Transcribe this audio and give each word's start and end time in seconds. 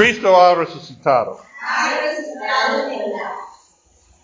Cristo 0.00 0.34
ha 0.34 0.54
resucitado. 0.54 1.38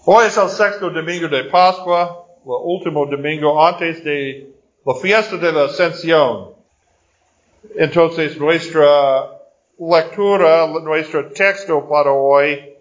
Hoy 0.06 0.24
es 0.24 0.38
el 0.38 0.48
sexto 0.48 0.88
domingo 0.88 1.28
de 1.28 1.44
Pascua, 1.44 2.24
el 2.46 2.50
último 2.64 3.04
domingo 3.04 3.62
antes 3.62 4.02
de 4.02 4.54
la 4.86 4.94
fiesta 4.94 5.36
de 5.36 5.52
la 5.52 5.64
Ascensión. 5.64 6.54
Entonces 7.74 8.38
nuestra 8.38 9.38
lectura, 9.78 10.66
nuestro 10.82 11.28
texto 11.32 11.86
para 11.86 12.10
hoy 12.10 12.74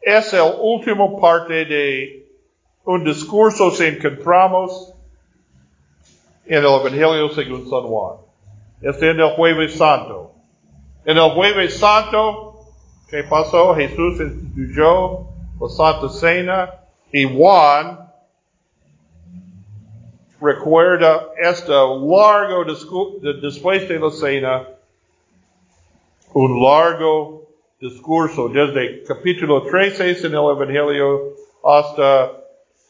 es 0.00 0.32
el 0.32 0.54
último 0.60 1.20
parte 1.20 1.64
de 1.64 2.24
un 2.84 3.02
discurso 3.02 3.72
que 3.76 3.88
encontramos 3.88 4.94
en 6.46 6.58
el 6.58 6.66
Evangelio 6.66 7.30
según 7.30 7.68
San 7.68 7.82
Juan. 7.82 8.18
Este 8.80 9.10
en 9.10 9.18
el 9.18 9.30
Jueves 9.30 9.76
Santo. 9.76 10.37
En 11.04 11.16
el 11.16 11.30
Jueves 11.30 11.78
Santo, 11.78 12.54
¿qué 13.08 13.22
pasó? 13.24 13.74
Jesús 13.74 14.20
instituyó 14.20 15.28
la 15.60 15.68
Santa 15.68 16.08
Cena 16.08 16.74
y 17.12 17.24
Juan 17.24 18.08
recuerda 20.40 21.28
este 21.36 21.70
largo 21.72 22.64
después 22.64 23.88
de 23.88 23.98
la 23.98 24.10
cena, 24.10 24.68
un 26.34 26.62
largo 26.62 27.48
discurso 27.80 28.48
desde 28.48 29.02
capítulo 29.04 29.62
13 29.62 30.26
en 30.26 30.34
el 30.34 30.50
Evangelio 30.50 31.34
hasta 31.64 32.32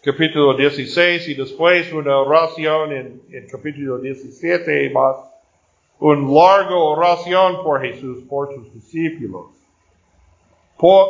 capítulo 0.03 0.57
16 0.57 1.29
y 1.29 1.35
después 1.35 1.93
una 1.93 2.19
oración 2.19 2.93
en, 2.93 3.23
en 3.31 3.49
capítulo 3.49 3.99
17 3.99 4.87
y 4.87 4.91
más 4.91 5.28
un 6.01 6.33
largo 6.33 6.91
oración 6.91 7.63
por 7.63 7.81
Jesús, 7.81 8.23
por 8.29 8.55
sus 8.55 8.73
discípulos. 8.73 9.47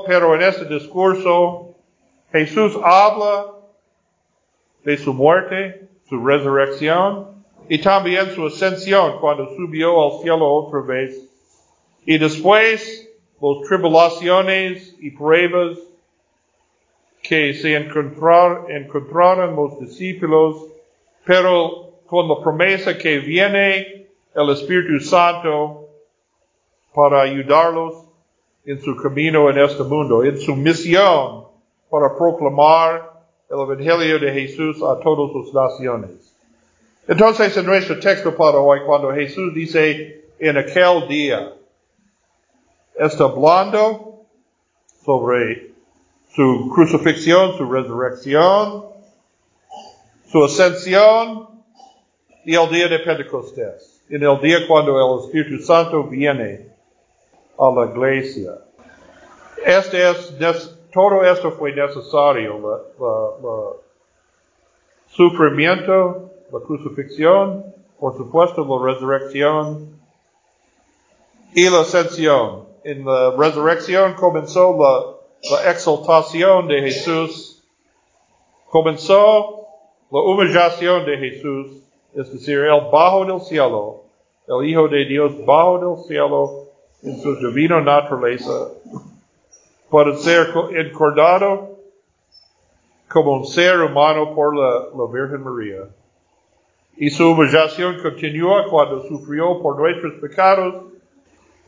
pero 0.06 0.34
en 0.34 0.42
este 0.42 0.64
discurso, 0.64 1.74
Jesús 2.32 2.76
habla 2.82 3.54
de 4.84 4.96
su 4.96 5.12
muerte, 5.12 5.88
su 6.08 6.24
resurrección 6.24 7.44
y 7.68 7.78
también 7.78 8.30
su 8.34 8.46
ascensión 8.46 9.18
cuando 9.20 9.54
subió 9.56 10.02
al 10.02 10.22
cielo 10.22 10.50
otra 10.50 10.80
vez. 10.80 11.22
Y 12.06 12.16
después, 12.16 13.10
las 13.40 13.68
tribulaciones 13.68 14.96
y 15.00 15.10
pruebas 15.10 15.78
que 17.22 17.52
se 17.52 17.76
encontraron, 17.76 19.56
los 19.56 19.78
discípulos, 19.80 20.66
pero 21.24 21.90
con 22.06 22.26
la 22.26 22.40
promesa 22.40 22.96
que 22.96 23.18
viene 23.18 23.97
el 24.38 24.50
Espíritu 24.50 25.00
Santo 25.00 25.88
para 26.94 27.22
ayudarlos 27.22 28.04
en 28.64 28.80
su 28.80 28.94
camino 28.94 29.50
en 29.50 29.58
este 29.58 29.82
mundo, 29.82 30.22
en 30.22 30.38
su 30.38 30.54
misión 30.54 31.44
para 31.90 32.16
proclamar 32.16 33.14
el 33.50 33.58
Evangelio 33.58 34.18
de 34.20 34.32
Jesús 34.32 34.76
a 34.82 35.00
todas 35.00 35.34
las 35.34 35.72
naciones. 35.72 36.34
Entonces, 37.08 37.56
en 37.56 37.66
nuestro 37.66 37.98
texto 37.98 38.36
para 38.36 38.58
hoy, 38.58 38.80
cuando 38.86 39.12
Jesús 39.12 39.52
dice 39.54 40.24
en 40.38 40.56
aquel 40.56 41.08
día, 41.08 41.54
está 42.96 43.24
hablando 43.24 44.20
sobre 45.04 45.72
su 46.32 46.70
crucifixión, 46.72 47.56
su 47.56 47.68
resurrección, 47.68 48.84
su 50.30 50.44
ascensión 50.44 51.48
y 52.44 52.54
el 52.54 52.70
día 52.70 52.86
de 52.86 53.00
Pentecostés 53.00 53.97
en 54.10 54.22
el 54.22 54.40
día 54.40 54.66
cuando 54.66 54.98
el 54.98 55.24
Espíritu 55.24 55.62
Santo 55.62 56.04
viene 56.04 56.68
a 57.58 57.70
la 57.70 57.90
iglesia. 57.90 58.58
Este 59.64 60.10
es, 60.10 60.34
todo 60.92 61.24
esto 61.24 61.52
fue 61.52 61.74
necesario, 61.74 62.82
el 62.98 63.80
sufrimiento, 65.08 66.30
la 66.50 66.60
crucifixión, 66.60 67.74
por 67.98 68.16
supuesto 68.16 68.64
la 68.64 68.92
resurrección 68.92 70.00
y 71.54 71.68
la 71.68 71.80
ascensión. 71.80 72.66
En 72.84 73.04
la 73.04 73.34
resurrección 73.36 74.14
comenzó 74.14 74.76
la, 74.78 75.56
la 75.56 75.70
exaltación 75.70 76.68
de 76.68 76.82
Jesús, 76.82 77.62
comenzó 78.70 79.66
la 80.10 80.20
humillación 80.20 81.04
de 81.04 81.18
Jesús 81.18 81.82
es 82.14 82.32
decir, 82.32 82.58
el 82.58 82.90
bajo 82.90 83.24
del 83.24 83.40
cielo, 83.40 84.04
el 84.48 84.66
Hijo 84.66 84.88
de 84.88 85.04
Dios 85.04 85.44
bajo 85.44 85.78
del 85.78 86.04
cielo 86.06 86.68
en 87.02 87.20
su 87.20 87.36
divina 87.36 87.80
naturaleza, 87.80 88.70
para 89.90 90.16
ser 90.16 90.48
encordado 90.72 91.76
como 93.08 93.34
un 93.34 93.46
ser 93.46 93.80
humano 93.80 94.34
por 94.34 94.56
la, 94.56 95.06
Virgen 95.12 95.42
María. 95.42 95.88
Y 96.96 97.10
su 97.10 97.30
humillación 97.30 98.00
continúa 98.02 98.64
cuando 98.68 99.06
sufrió 99.06 99.60
por 99.62 99.78
nuestros 99.78 100.14
pecados, 100.20 100.86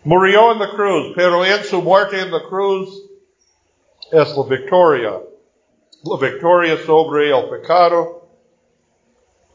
murió 0.03 0.53
en 0.53 0.59
la 0.59 0.71
cruz, 0.71 1.13
pero 1.15 1.45
en 1.45 1.63
su 1.63 1.81
muerte 1.83 2.21
en 2.21 2.33
la 2.33 2.43
cruz 2.43 3.09
es 4.11 4.37
la 4.37 4.43
victoria. 4.45 5.21
La 6.03 6.17
victoria 6.17 6.79
sobre 6.79 7.31
el 7.31 7.49
pecado, 7.51 8.23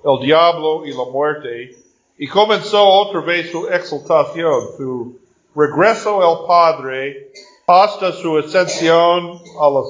el 0.04 0.26
diablo 0.26 0.86
y 0.86 0.92
la 0.92 1.06
muerte, 1.12 1.76
y 2.18 2.28
comenzó 2.28 2.84
otra 2.84 3.22
vez 3.22 3.52
su 3.52 3.68
exaltación, 3.68 4.70
su 4.78 5.20
regreso 5.56 6.22
al 6.22 6.48
Padre 6.48 7.32
hasta 7.68 8.12
su 8.12 8.38
ascensión 8.38 9.40
a 9.60 9.70
la 9.70 9.82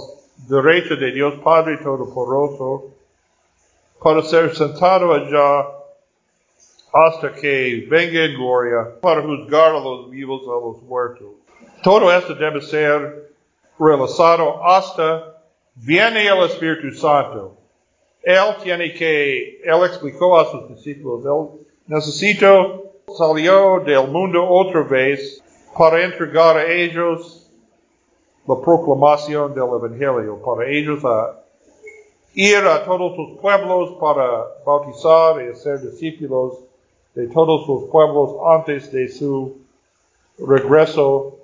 derecha 0.47 0.95
de 0.95 1.11
Dios 1.11 1.35
Padre 1.43 1.77
Todopoderoso, 1.77 2.91
para 4.01 4.21
ser 4.23 4.55
sentado 4.55 5.13
allá 5.13 5.67
hasta 6.93 7.33
que 7.33 7.85
venga 7.89 8.23
en 8.23 8.35
gloria 8.35 8.99
para 9.01 9.21
juzgar 9.21 9.75
a 9.75 9.79
los 9.79 10.09
vivos 10.09 10.43
a 10.43 10.65
los 10.65 10.81
muertos. 10.83 11.27
Todo 11.83 12.11
esto 12.11 12.35
debe 12.35 12.61
ser 12.61 13.31
realizado 13.77 14.63
hasta 14.63 15.41
viene 15.75 16.27
el 16.27 16.43
Espíritu 16.45 16.91
Santo 16.91 17.57
él 18.25 18.55
tiene 18.63 18.91
que, 18.93 19.61
él 19.63 19.83
explicó 19.85 20.39
a 20.39 20.49
sus 20.49 20.67
discípulos, 20.69 21.23
necesito 21.87 22.91
salió 23.17 23.79
del 23.79 24.07
mundo 24.07 24.47
otra 24.47 24.83
vez 24.83 25.43
para 25.77 26.03
entregar 26.03 26.57
a 26.57 26.71
ellos 26.71 27.49
la 28.47 28.55
proclamación 28.61 29.53
del 29.53 29.63
Evangelio, 29.63 30.41
para 30.43 30.69
ellos 30.69 31.03
a 31.03 31.41
ir 32.33 32.57
a 32.57 32.83
todos 32.83 33.17
los 33.17 33.39
pueblos 33.39 33.97
para 33.99 34.45
bautizar 34.65 35.41
y 35.41 35.55
ser 35.55 35.79
discípulos 35.81 36.59
de 37.13 37.27
todos 37.27 37.67
los 37.67 37.89
pueblos 37.89 38.35
antes 38.45 38.91
de 38.91 39.07
su 39.07 39.57
regreso 40.37 41.37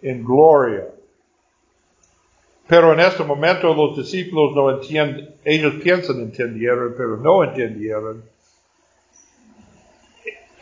en 0.00 0.24
gloria. 0.24 0.88
Pero 2.66 2.92
en 2.92 3.00
este 3.00 3.22
momento 3.22 3.74
los 3.74 3.96
discípulos 3.96 4.54
no 4.54 4.70
entienden, 4.70 5.34
ellos 5.44 5.74
piensan 5.82 6.20
entendieron, 6.20 6.94
pero 6.96 7.16
no 7.18 7.44
entendieron. 7.44 8.31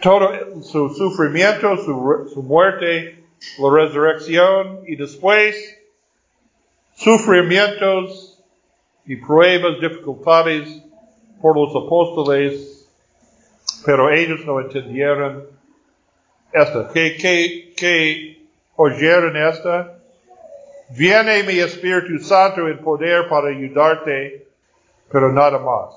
Todo 0.03 0.63
su 0.63 0.89
sufrimiento, 0.91 1.77
su, 1.77 2.43
muerte, 2.43 3.23
la 3.59 3.71
resurrección 3.71 4.81
y 4.87 4.97
después 4.97 5.79
sufrimientos 6.95 8.43
y 9.07 9.17
pruebas, 9.17 9.81
dificultades 9.81 10.83
por 11.41 11.57
los 11.57 11.71
apóstoles, 11.71 12.89
pero 13.85 14.11
ellos 14.11 14.45
no 14.47 14.61
entendieron 14.61 15.47
esta. 16.53 16.89
¿Qué, 16.93 17.17
qué, 17.17 17.73
qué 17.77 18.47
oyeron 18.77 19.37
esta? 19.37 19.99
Viene 20.91 21.43
mi 21.45 21.59
Espíritu 21.59 22.19
Santo 22.19 22.67
en 22.67 22.79
poder 22.79 23.29
para 23.29 23.49
ayudarte, 23.49 24.47
pero 25.11 25.33
nada 25.33 25.59
más. 25.59 25.95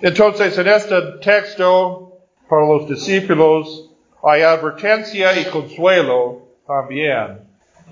Entonces, 0.00 0.56
en 0.58 0.68
este 0.68 1.00
texto, 1.20 2.07
para 2.48 2.66
los 2.66 2.88
discípulos, 2.88 3.90
hay 4.22 4.42
advertencia 4.42 5.38
y 5.38 5.44
consuelo 5.46 6.42
también. 6.66 7.40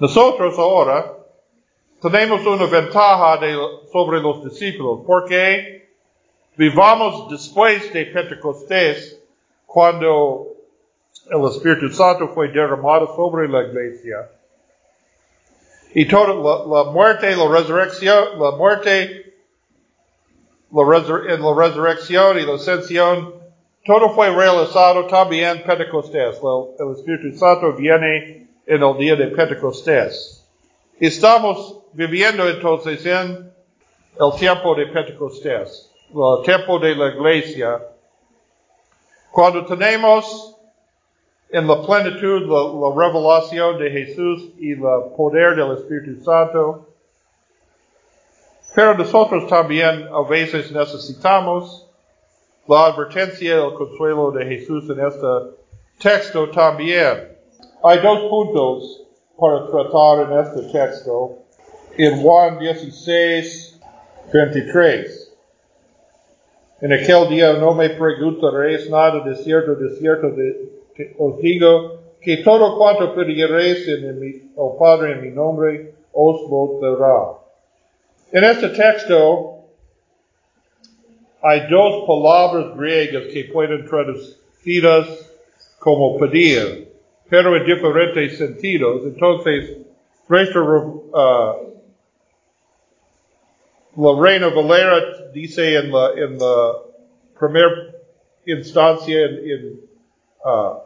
Nosotros 0.00 0.58
ahora 0.58 1.12
tenemos 2.00 2.44
una 2.46 2.66
ventaja 2.66 3.38
sobre 3.92 4.20
los 4.20 4.44
discípulos, 4.44 5.00
porque 5.06 5.88
vivamos 6.56 7.30
después 7.30 7.92
de 7.92 8.06
Pentecostés, 8.06 9.20
cuando 9.64 10.48
el 11.30 11.44
Espíritu 11.50 11.90
Santo 11.90 12.28
fue 12.28 12.48
derramado 12.48 13.14
sobre 13.14 13.48
la 13.48 13.62
iglesia. 13.62 14.30
Y 15.94 16.06
toda 16.06 16.28
la, 16.28 16.90
muerte, 16.90 17.34
la 17.34 17.48
resurrección, 17.48 18.38
la 18.38 18.50
muerte, 18.52 19.34
la 20.70 20.96
en 21.32 21.42
la 21.42 21.54
resurrección 21.54 22.38
y 22.38 22.42
la 22.42 22.54
ascensión, 22.54 23.34
todo 23.86 24.10
fue 24.10 24.30
realizado 24.30 25.06
también 25.06 25.58
en 25.58 25.62
Pentecostés. 25.62 26.40
El, 26.78 26.92
Espíritu 26.92 27.38
Santo 27.38 27.72
viene 27.72 28.48
en 28.66 28.82
el 28.82 28.98
día 28.98 29.14
de 29.14 29.28
Pentecostés. 29.28 30.44
Estamos 30.98 31.82
viviendo 31.92 32.48
entonces 32.48 33.06
en 33.06 33.52
el 34.18 34.38
tiempo 34.38 34.74
de 34.74 34.86
Pentecostés, 34.86 35.92
el 36.10 36.44
tiempo 36.44 36.78
de 36.80 36.96
la 36.96 37.08
iglesia, 37.14 37.80
cuando 39.30 39.64
tenemos 39.66 40.56
en 41.50 41.66
la 41.68 41.80
plenitud 41.80 42.42
la, 42.46 42.88
la 42.88 43.06
revelación 43.06 43.78
de 43.78 43.90
Jesús 43.90 44.50
y 44.58 44.72
el 44.72 44.80
poder 45.16 45.54
del 45.54 45.76
Espíritu 45.76 46.24
Santo, 46.24 46.88
pero 48.74 48.94
nosotros 48.94 49.46
también 49.46 50.08
a 50.12 50.22
veces 50.28 50.72
necesitamos 50.72 51.85
la 52.68 52.86
advertencia 52.86 53.56
y 53.56 53.66
el 53.66 53.74
consuelo 53.74 54.30
de 54.32 54.44
Jesús 54.44 54.88
en 54.90 55.00
este 55.00 55.26
texto 56.00 56.50
también. 56.50 57.36
Hay 57.82 57.98
dos 58.00 58.20
puntos 58.28 59.06
para 59.38 59.66
tratar 59.66 60.30
en 60.30 60.38
este 60.38 60.72
texto. 60.72 61.38
En 61.96 62.20
Juan 62.22 62.58
16, 62.58 63.80
23. 64.32 65.34
En 66.82 66.92
aquel 66.92 67.28
día 67.28 67.54
no 67.54 67.74
me 67.74 67.88
preguntaréis 67.90 68.90
nada 68.90 69.20
de 69.24 69.34
cierto, 69.36 69.74
de 69.76 69.96
cierto, 69.96 70.30
de, 70.30 70.76
os 71.18 71.38
digo 71.38 72.00
que 72.20 72.38
todo 72.38 72.76
cuanto 72.76 73.14
pediréis 73.14 73.88
en 73.88 74.20
mi, 74.20 74.26
el 74.26 74.76
Padre 74.78 75.12
en 75.12 75.22
mi 75.22 75.30
nombre 75.30 75.94
os 76.12 76.40
lo 76.50 76.78
dará. 76.80 77.46
En 78.32 78.44
este 78.44 78.68
texto 78.70 79.55
hay 81.48 81.68
dos 81.70 82.04
palabras 82.08 82.76
griegas 82.76 83.32
que 83.32 83.44
pueden 83.44 83.86
traducidas 83.86 85.06
como 85.78 86.18
pedir, 86.18 86.88
pero 87.30 87.56
en 87.56 87.64
diferentes 87.64 88.36
sentidos. 88.36 89.02
Entonces, 89.04 89.76
nuestra 90.28 90.60
uh, 90.60 91.72
la 93.96 94.20
Reina 94.20 94.48
Valera 94.48 95.30
dice 95.32 95.76
en 95.76 95.92
la, 95.92 96.10
en 96.16 96.36
la 96.36 96.72
primera 97.38 97.94
instancia 98.44 99.26
en, 99.26 99.50
en 99.50 99.80
uh, 100.44 100.80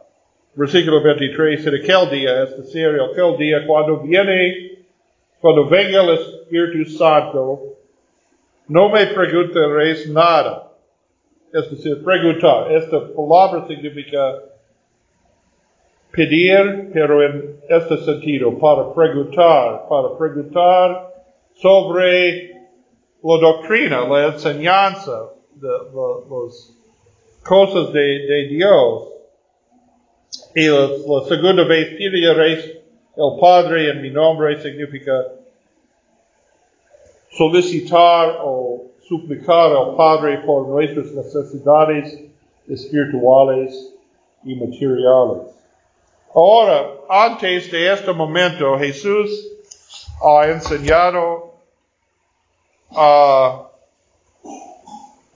versículo 0.53 1.01
23, 1.01 1.65
en 1.65 1.75
aquel 1.75 2.09
día, 2.11 2.43
es 2.43 2.57
decir, 2.57 2.87
aquel 3.11 3.35
día 3.37 3.65
cuando 3.65 3.97
viene, 3.97 4.85
cuando 5.39 5.67
venga 5.67 6.03
el 6.03 6.19
Espíritu 6.19 6.91
Santo, 6.91 7.80
no 8.71 8.87
me 8.87 9.05
preguntaréis 9.07 10.09
nada. 10.09 10.71
Es 11.53 11.69
decir, 11.69 12.01
preguntar. 12.05 12.71
Esta 12.71 13.01
palabra 13.13 13.67
significa 13.67 14.43
pedir, 16.11 16.89
pero 16.93 17.21
en 17.21 17.59
este 17.67 17.97
sentido, 17.97 18.57
para 18.57 18.93
preguntar, 18.93 19.87
para 19.89 20.17
preguntar 20.17 21.13
sobre 21.55 22.51
la 23.21 23.37
doctrina, 23.41 24.07
la 24.07 24.27
enseñanza, 24.27 25.31
de, 25.55 25.67
las 25.67 26.73
cosas 27.43 27.91
de, 27.91 28.47
Dios. 28.51 29.09
Y 30.55 30.67
la, 30.67 30.87
la 30.87 31.25
segunda 31.27 31.65
vez 31.65 31.99
el 31.99 33.39
Padre 33.41 33.91
en 33.91 34.01
mi 34.01 34.09
nombre 34.11 34.57
significa 34.61 35.25
solicitar 37.31 38.39
o 38.43 38.91
suplicar 39.07 39.71
al 39.71 39.95
Padre 39.95 40.39
por 40.45 40.67
nuestras 40.67 41.11
necesidades 41.11 42.19
espirituales 42.67 43.93
y 44.43 44.55
materiales. 44.55 45.55
Ahora, 46.33 46.91
antes 47.09 47.71
de 47.71 47.91
este 47.91 48.13
momento, 48.13 48.77
Jesús 48.77 49.51
ha 50.23 50.47
enseñado 50.47 51.51
a 52.91 53.69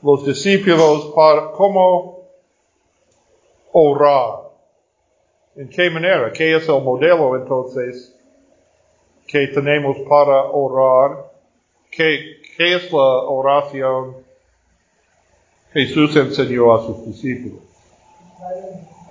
los 0.01 0.25
discípulos 0.25 1.11
para 1.15 1.51
cómo 1.51 2.29
orar. 3.73 4.51
¿En 5.55 5.69
qué 5.69 5.89
manera? 5.89 6.31
¿Qué 6.31 6.55
es 6.55 6.67
el 6.69 6.81
modelo 6.81 7.35
entonces 7.35 8.15
que 9.27 9.47
tenemos 9.47 9.97
para 10.07 10.43
orar? 10.45 11.34
¿Qué, 11.95 12.41
qué 12.57 12.75
es 12.75 12.91
la 12.91 12.99
oración 12.99 14.17
Jesús 15.71 16.15
enseñó 16.15 16.75
a 16.75 16.85
sus 16.85 17.05
discípulos? 17.05 17.63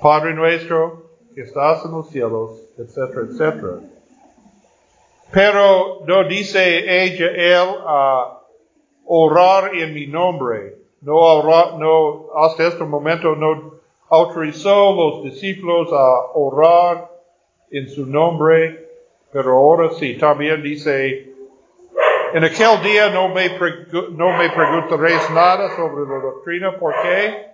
Padre 0.02 0.34
nuestro 0.34 1.04
que 1.34 1.42
estás 1.42 1.84
en 1.84 1.92
los 1.92 2.10
cielos, 2.10 2.60
etcétera, 2.76 3.22
etcétera. 3.30 3.80
Pero 5.32 6.02
no 6.06 6.28
dice 6.28 7.04
ella, 7.04 7.26
él, 7.34 7.68
a 7.86 8.40
orar 9.06 9.74
en 9.74 9.94
mi 9.94 10.06
nombre. 10.06 10.76
No, 11.00 11.42
no, 11.78 12.26
hasta 12.36 12.68
este 12.68 12.84
momento 12.84 13.34
no 13.34 13.74
autorizó 14.10 14.90
a 14.90 14.92
los 14.92 15.24
discípulos 15.24 15.88
a 15.92 16.32
orar 16.34 17.10
en 17.70 17.88
su 17.88 18.06
nombre, 18.06 18.88
pero 19.32 19.56
ahora 19.56 19.90
sí, 19.98 20.16
también 20.16 20.62
dice, 20.62 21.33
en 22.34 22.42
aquel 22.42 22.82
día 22.82 23.10
no 23.10 23.28
me, 23.28 23.48
no 24.10 24.36
me 24.36 24.50
preguntaréis 24.50 25.30
nada 25.30 25.70
sobre 25.76 26.04
la 26.04 26.20
doctrina, 26.20 26.76
¿por 26.80 26.92
qué? 27.00 27.46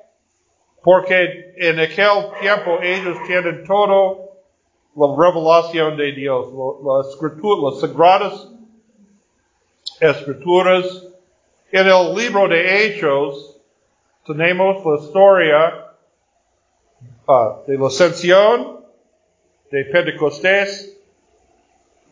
Porque 0.83 1.53
en 1.59 1.79
aquel 1.81 2.31
tiempo 2.41 2.79
ellos 2.81 3.19
tienen 3.27 3.63
todo 3.67 4.31
la 4.97 5.07
revelación 5.19 5.99
de 5.99 6.13
Dios, 6.13 6.47
la, 6.83 7.03
escritura, 7.07 7.71
las 7.71 7.81
sagradas 7.81 8.49
escrituras. 10.01 11.09
En 11.73 11.87
el 11.87 12.15
libro 12.15 12.49
de 12.49 12.87
Hechos 12.87 13.61
tenemos 14.27 14.83
la 14.83 15.05
historia 15.05 15.87
uh, 17.29 17.67
de 17.67 17.77
la 17.77 17.87
ascensión, 17.87 18.81
de 19.71 19.85
Pentecostés, 19.85 21.00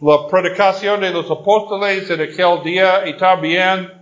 la 0.00 0.28
predicación 0.28 1.00
de 1.00 1.10
los 1.10 1.30
apóstoles 1.30 2.08
en 2.10 2.20
aquel 2.20 2.62
día 2.62 3.06
y 3.08 3.16
también 3.16 3.92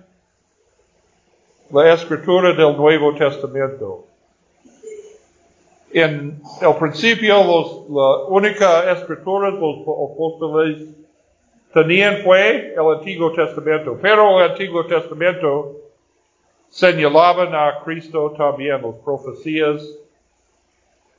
la 1.71 1.95
escritura 1.95 2.53
del 2.53 2.77
Nuevo 2.77 3.15
Testamento. 3.15 4.05
En 5.93 6.43
el 6.61 6.75
principio 6.79 7.43
los, 7.43 7.89
la 7.89 8.27
única 8.29 8.93
escritura 8.93 9.51
los 9.51 9.81
apóstoles 9.83 10.87
tenían 11.73 12.19
fue 12.23 12.75
el 12.75 12.99
Antiguo 12.99 13.33
Testamento, 13.33 13.99
pero 14.01 14.41
el 14.41 14.51
Antiguo 14.51 14.85
Testamento 14.85 15.77
señalaban 16.69 17.55
a 17.55 17.81
Cristo 17.85 18.35
también, 18.37 18.83
las 18.83 18.95
profecías 19.03 19.83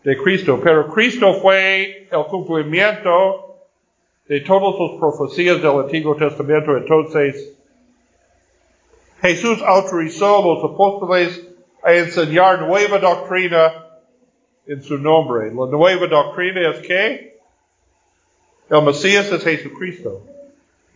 de 0.04 0.18
Cristo, 0.18 0.60
pero 0.64 0.88
Cristo 0.88 1.34
fue 1.36 2.08
el 2.12 2.26
cumplimiento 2.26 3.47
de 4.28 4.42
todas 4.42 4.80
las 4.80 5.00
profecías 5.00 5.62
del 5.62 5.80
Antiguo 5.80 6.16
Testamento, 6.16 6.76
entonces 6.76 7.58
Jesús 9.22 9.62
autorizó 9.66 10.38
a 10.38 10.46
los 10.46 10.64
apóstoles 10.64 11.48
a 11.84 11.94
enseñar 11.94 12.62
nueva 12.62 13.00
doctrina 13.00 13.88
en 14.66 14.84
su 14.84 14.98
nombre. 14.98 15.48
La 15.48 15.66
nueva 15.68 16.08
doctrina 16.08 16.70
es 16.72 16.80
que 16.86 17.40
el 18.70 18.82
Mesías 18.84 19.32
es 19.32 19.44
Jesucristo. 19.44 20.24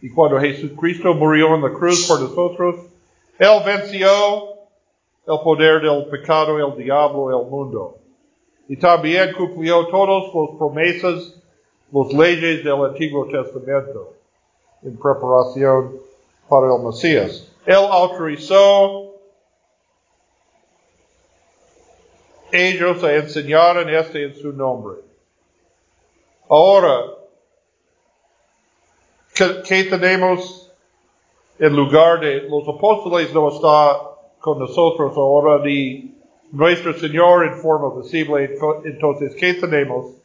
Y 0.01 0.09
cuando 0.09 0.39
Jesucristo 0.39 1.13
murió 1.13 1.55
en 1.55 1.61
la 1.61 1.71
cruz 1.71 2.07
por 2.07 2.19
nosotros, 2.19 2.88
Él 3.39 3.61
venció 3.65 4.09
el 5.27 5.39
poder 5.43 5.81
del 5.81 6.05
pecado, 6.07 6.57
el 6.57 6.83
diablo, 6.83 7.29
el 7.29 7.50
mundo. 7.50 7.97
Y 8.67 8.77
también 8.77 9.33
cumplió 9.33 9.88
todas 9.88 10.25
las 10.25 10.57
promesas, 10.57 11.40
las 11.91 12.13
leyes 12.13 12.63
del 12.63 12.86
Antiguo 12.86 13.25
Testamento 13.25 14.13
en 14.83 14.98
preparación 14.98 16.00
para 16.48 16.74
el 16.74 16.83
Mesías. 16.83 17.48
Él 17.65 17.86
autorizó 17.89 19.12
ellos 22.51 23.03
enseñaron 23.03 23.89
este 23.89 24.25
en 24.25 24.36
su 24.36 24.51
nombre. 24.51 24.98
Ahora, 26.50 27.05
¿qué, 29.33 29.83
tenemos 29.86 30.69
en 31.60 31.75
lugar 31.75 32.19
de 32.19 32.41
los 32.41 32.67
apóstoles 32.67 33.33
no 33.33 33.50
está 33.50 34.01
con 34.39 34.60
nosotros 34.60 35.15
ahora 35.15 35.63
ni 35.63 36.13
nuestro 36.51 36.93
Señor 36.93 37.45
en 37.45 37.53
forma 37.62 38.01
visible? 38.01 38.57
Entonces, 38.83 39.33
¿qué 39.36 39.53
tenemos 39.53 40.21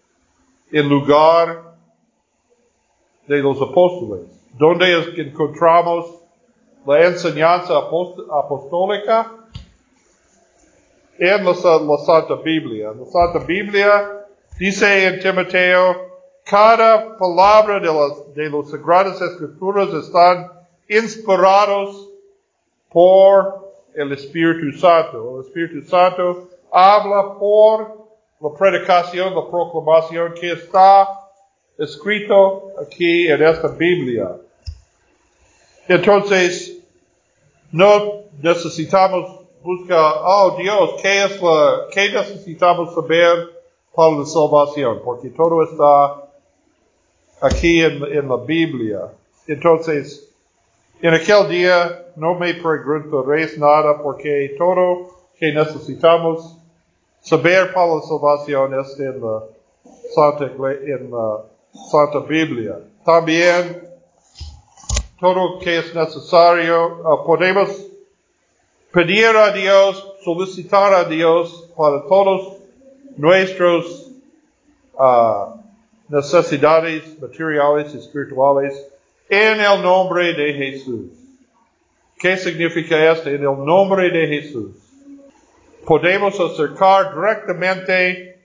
en 0.70 0.88
lugar 0.88 1.74
de 3.26 3.38
los 3.38 3.60
apóstoles? 3.60 4.24
¿Dónde 4.52 5.12
encontramos 5.16 6.22
la 6.86 7.06
enseñanza 7.06 7.74
apostólica? 7.76 9.32
en 11.18 11.44
la, 11.44 11.54
Santa 11.54 12.34
Biblia. 12.36 12.92
La 12.92 13.06
Santa 13.06 13.44
Biblia 13.46 14.26
dice 14.58 15.06
en 15.06 15.20
Timoteo 15.20 15.96
Cada 16.44 17.16
palabra 17.16 17.80
de, 17.80 17.86
las, 17.86 18.34
de 18.34 18.50
los 18.50 18.70
Sagradas 18.70 19.20
Escrituras 19.20 19.88
están 19.94 20.50
inspirados 20.88 22.08
por 22.90 23.72
el 23.94 24.12
Espíritu 24.12 24.78
Santo. 24.78 25.40
El 25.40 25.46
Espíritu 25.46 25.88
Santo 25.88 26.48
habla 26.70 27.38
por 27.38 28.05
la 28.40 28.50
predicación, 28.56 29.34
la 29.34 29.48
proclamación 29.48 30.34
que 30.34 30.52
está 30.52 31.08
escrito 31.78 32.72
aquí 32.80 33.28
en 33.28 33.42
esta 33.42 33.68
Biblia. 33.68 34.36
Entonces, 35.88 36.78
no 37.72 38.24
necesitamos 38.42 39.40
buscar, 39.62 40.14
oh 40.22 40.56
Dios, 40.58 41.00
¿qué 41.02 41.24
es 41.24 41.42
la, 41.42 41.86
qué 41.92 42.12
necesitamos 42.12 42.94
saber 42.94 43.50
para 43.94 44.18
la 44.18 44.26
salvación? 44.26 45.00
Porque 45.04 45.30
todo 45.30 45.62
está 45.62 46.28
aquí 47.40 47.80
en, 47.80 48.02
en 48.04 48.28
la 48.28 48.36
Biblia. 48.36 49.00
Entonces, 49.46 50.30
en 51.02 51.14
aquel 51.14 51.48
día 51.48 52.06
no 52.16 52.34
me 52.34 52.54
preguntaréis 52.54 53.58
nada 53.58 54.02
porque 54.02 54.54
todo 54.58 55.08
que 55.38 55.52
necesitamos 55.52 56.55
saber 57.26 57.72
para 57.74 57.96
la 57.96 58.02
salvación 58.02 58.80
está 58.80 59.02
en 59.02 59.20
la 59.20 59.42
Santa, 60.14 60.44
en 60.44 61.10
la 61.10 61.42
Santa 61.90 62.20
Biblia. 62.20 62.78
También 63.04 63.82
todo 65.18 65.58
que 65.58 65.78
es 65.78 65.94
necesario, 65.94 67.02
uh, 67.02 67.26
podemos 67.26 67.68
pedir 68.92 69.26
a 69.36 69.50
Dios, 69.50 70.14
solicitar 70.22 70.94
a 70.94 71.04
Dios 71.04 71.68
para 71.76 72.06
todos 72.06 72.58
nuestros 73.16 74.12
uh, 74.94 75.58
necesidades 76.08 77.20
materiales 77.20 77.92
y 77.92 77.98
espirituales 77.98 78.86
en 79.28 79.60
el 79.60 79.82
nombre 79.82 80.32
de 80.32 80.54
Jesús. 80.54 81.10
¿Qué 82.18 82.36
significa 82.36 83.12
esto? 83.12 83.28
En 83.30 83.42
el 83.42 83.64
nombre 83.64 84.10
de 84.10 84.26
Jesús. 84.28 84.85
Podemos 85.86 86.38
acercar 86.40 87.14
directamente 87.14 88.36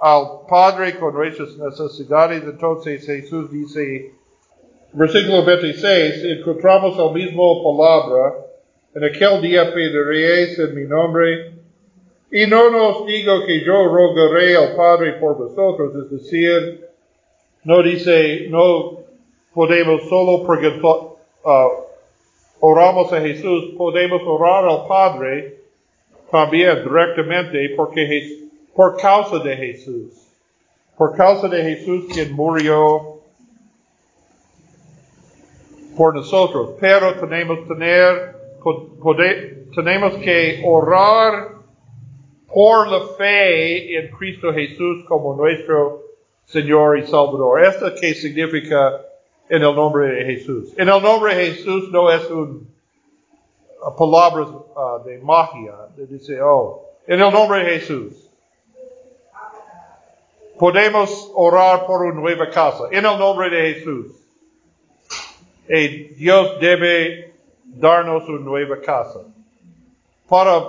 al 0.00 0.46
Padre 0.48 0.98
con 0.98 1.12
nuestras 1.12 1.56
necesidades. 1.58 2.42
Entonces 2.42 3.04
Jesús 3.04 3.50
dice, 3.50 4.12
versículo 4.94 5.44
26, 5.44 6.24
encontramos 6.38 6.96
la 6.96 7.12
misma 7.12 7.42
palabra, 7.62 8.34
en 8.94 9.04
aquel 9.04 9.42
día 9.42 9.74
pediréis 9.74 10.58
en 10.58 10.74
mi 10.74 10.84
nombre, 10.84 11.52
y 12.32 12.46
no 12.46 12.70
nos 12.70 13.06
digo 13.06 13.44
que 13.44 13.62
yo 13.62 13.88
rogaré 13.88 14.56
al 14.56 14.74
Padre 14.74 15.12
por 15.20 15.36
vosotros, 15.36 15.92
es 16.02 16.10
decir, 16.10 16.88
no 17.64 17.82
dice, 17.82 18.46
no 18.48 19.00
podemos 19.52 20.08
solo 20.08 20.46
preguntar, 20.46 21.16
uh, 21.44 21.68
oramos 22.60 23.12
a 23.12 23.20
Jesús, 23.20 23.74
podemos 23.76 24.22
orar 24.24 24.64
al 24.64 24.86
Padre 24.86 25.55
también 26.36 26.84
directamente 26.84 27.72
porque 27.76 28.48
por 28.74 28.96
causa 28.98 29.38
de 29.38 29.56
Jesús. 29.56 30.12
Por 30.98 31.16
causa 31.16 31.48
de 31.48 31.62
Jesús 31.62 32.04
quien 32.12 32.32
murió 32.32 33.20
por 35.96 36.14
nosotros. 36.14 36.74
Pero 36.78 37.14
tenemos 37.14 37.66
tener, 37.66 38.36
tenemos 39.74 40.14
que 40.18 40.62
orar 40.62 41.56
por 42.52 42.88
la 42.88 43.00
fe 43.16 43.98
en 43.98 44.10
Cristo 44.16 44.52
Jesús 44.52 45.06
como 45.08 45.34
nuestro 45.36 46.02
Señor 46.44 46.98
y 46.98 47.06
Salvador. 47.06 47.64
¿Esto 47.64 47.86
qué 47.98 48.12
significa 48.12 49.00
en 49.48 49.62
el 49.62 49.74
nombre 49.74 50.08
de 50.08 50.24
Jesús? 50.26 50.74
En 50.76 50.90
el 50.90 51.02
nombre 51.02 51.34
de 51.34 51.46
Jesús 51.46 51.90
no 51.90 52.10
es 52.10 52.30
un 52.30 52.75
palabras 53.96 54.48
uh, 54.48 55.04
de 55.04 55.18
magia, 55.18 55.88
de 55.96 56.06
decir, 56.06 56.40
oh, 56.42 56.82
en 57.06 57.20
el 57.20 57.32
nombre 57.32 57.64
de 57.64 57.78
Jesús. 57.78 58.30
Podemos 60.58 61.30
orar 61.34 61.86
por 61.86 62.02
una 62.02 62.20
nueva 62.20 62.48
casa, 62.50 62.84
en 62.90 63.04
el 63.04 63.18
nombre 63.18 63.50
de 63.50 63.74
Jesús. 63.74 64.06
Y 65.68 66.14
Dios 66.14 66.58
debe 66.60 67.34
darnos 67.64 68.28
una 68.28 68.40
nueva 68.40 68.80
casa. 68.80 69.20
Para, 70.28 70.64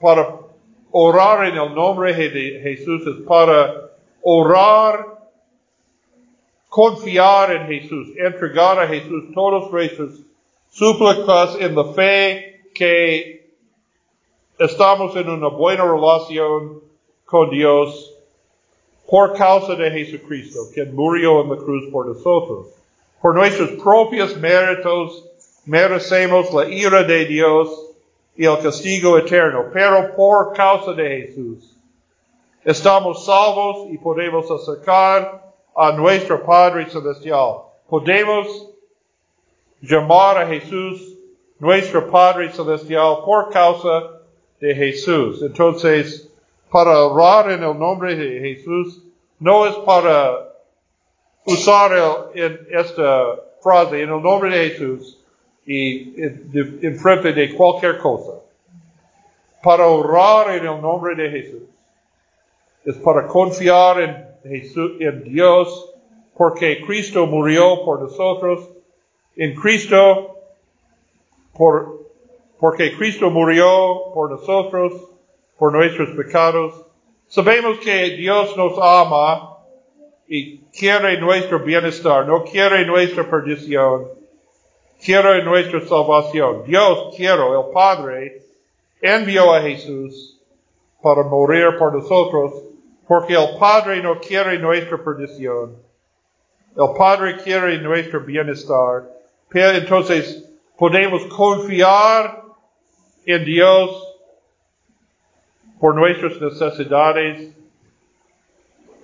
para 0.00 0.38
orar 0.90 1.46
en 1.46 1.58
el 1.58 1.74
nombre 1.74 2.14
de 2.14 2.60
Jesús 2.62 3.06
es 3.06 3.26
para 3.26 3.90
orar, 4.22 5.18
confiar 6.68 7.52
en 7.52 7.66
Jesús, 7.66 8.08
entregar 8.16 8.80
a 8.80 8.88
Jesús 8.88 9.24
todos 9.34 9.70
nuestros 9.70 10.24
súplicas 10.74 11.56
en 11.60 11.74
la 11.74 11.84
fe 11.92 12.62
que 12.74 13.54
estamos 14.58 15.14
en 15.16 15.28
una 15.30 15.48
buena 15.48 15.84
relación 15.84 16.80
con 17.24 17.50
Dios 17.50 18.12
por 19.08 19.34
causa 19.34 19.76
de 19.76 19.90
Jesucristo, 19.90 20.60
quien 20.72 20.94
murió 20.94 21.42
en 21.42 21.50
la 21.50 21.56
cruz 21.56 21.90
por 21.92 22.06
nosotros. 22.06 22.66
Por 23.22 23.34
nuestros 23.34 23.70
propios 23.82 24.36
méritos 24.36 25.24
merecemos 25.64 26.52
la 26.52 26.68
ira 26.68 27.04
de 27.04 27.24
Dios 27.24 27.90
y 28.36 28.44
el 28.44 28.58
castigo 28.58 29.16
eterno, 29.16 29.66
pero 29.72 30.14
por 30.16 30.52
causa 30.54 30.92
de 30.92 31.08
Jesús 31.08 31.74
Estamos 32.64 33.26
salvos 33.26 33.88
y 33.92 33.98
podemos 33.98 34.50
acercar 34.50 35.52
a 35.76 35.92
nuestro 35.92 36.42
Padre 36.42 36.88
Celestial. 36.88 37.58
Podemos 37.90 38.70
llamar 39.86 40.38
a 40.38 40.46
Jesús 40.46 41.18
nuestro 41.58 42.10
Padre 42.10 42.50
Celestial 42.52 43.18
por 43.24 43.50
causa 43.50 44.20
de 44.60 44.74
Jesús. 44.74 45.42
Entonces, 45.42 46.30
para 46.70 47.04
orar 47.04 47.50
en 47.52 47.62
el 47.62 47.78
nombre 47.78 48.16
de 48.16 48.40
Jesús 48.40 49.02
no 49.38 49.66
es 49.66 49.74
para 49.76 50.52
usar 51.46 52.30
en 52.34 52.58
esta 52.70 53.36
frase 53.62 54.02
en 54.02 54.10
el 54.10 54.22
nombre 54.22 54.56
de 54.56 54.70
Jesús 54.70 55.20
y 55.66 56.14
en 56.20 56.98
frente 56.98 57.32
de 57.32 57.54
cualquier 57.54 57.98
cosa. 57.98 58.32
Para 59.62 59.86
orar 59.86 60.56
en 60.56 60.66
el 60.66 60.80
nombre 60.80 61.14
de 61.14 61.30
Jesús 61.30 61.62
es 62.84 62.96
para 62.96 63.26
confiar 63.26 64.00
en, 64.00 64.26
Jesús, 64.44 64.92
en 65.00 65.24
Dios, 65.24 65.94
porque 66.36 66.82
Cristo 66.86 67.26
murió 67.26 67.84
por 67.84 68.02
nosotros. 68.02 68.68
En 69.36 69.54
Cristo, 69.54 70.38
por, 71.56 72.00
porque 72.58 72.96
Cristo 72.96 73.30
murió 73.30 74.12
por 74.12 74.30
nosotros, 74.30 74.92
por 75.58 75.72
nuestros 75.72 76.10
pecados. 76.10 76.86
Sabemos 77.26 77.78
que 77.78 78.10
Dios 78.16 78.56
nos 78.56 78.78
ama 78.80 79.58
y 80.28 80.58
quiere 80.76 81.20
nuestro 81.20 81.58
bienestar, 81.60 82.26
no 82.26 82.44
quiere 82.44 82.86
nuestra 82.86 83.28
perdición, 83.28 84.08
quiere 85.02 85.42
nuestra 85.42 85.80
salvación. 85.80 86.64
Dios 86.64 87.14
quiere, 87.16 87.42
el 87.42 87.72
Padre, 87.72 88.42
envió 89.00 89.52
a 89.52 89.60
Jesús 89.60 90.40
para 91.02 91.22
morir 91.24 91.76
por 91.78 91.94
nosotros 91.94 92.62
porque 93.06 93.34
el 93.34 93.58
Padre 93.58 94.02
no 94.02 94.18
quiere 94.18 94.58
nuestra 94.58 94.96
perdición. 95.02 95.76
El 96.76 96.96
Padre 96.96 97.36
quiere 97.42 97.78
nuestro 97.78 98.20
bienestar. 98.20 99.04
Pero 99.48 99.70
entonces 99.70 100.44
podemos 100.76 101.24
confiar 101.26 102.42
en 103.26 103.44
Dios 103.44 104.16
por 105.78 105.94
nuestras 105.94 106.40
necesidades, 106.40 107.54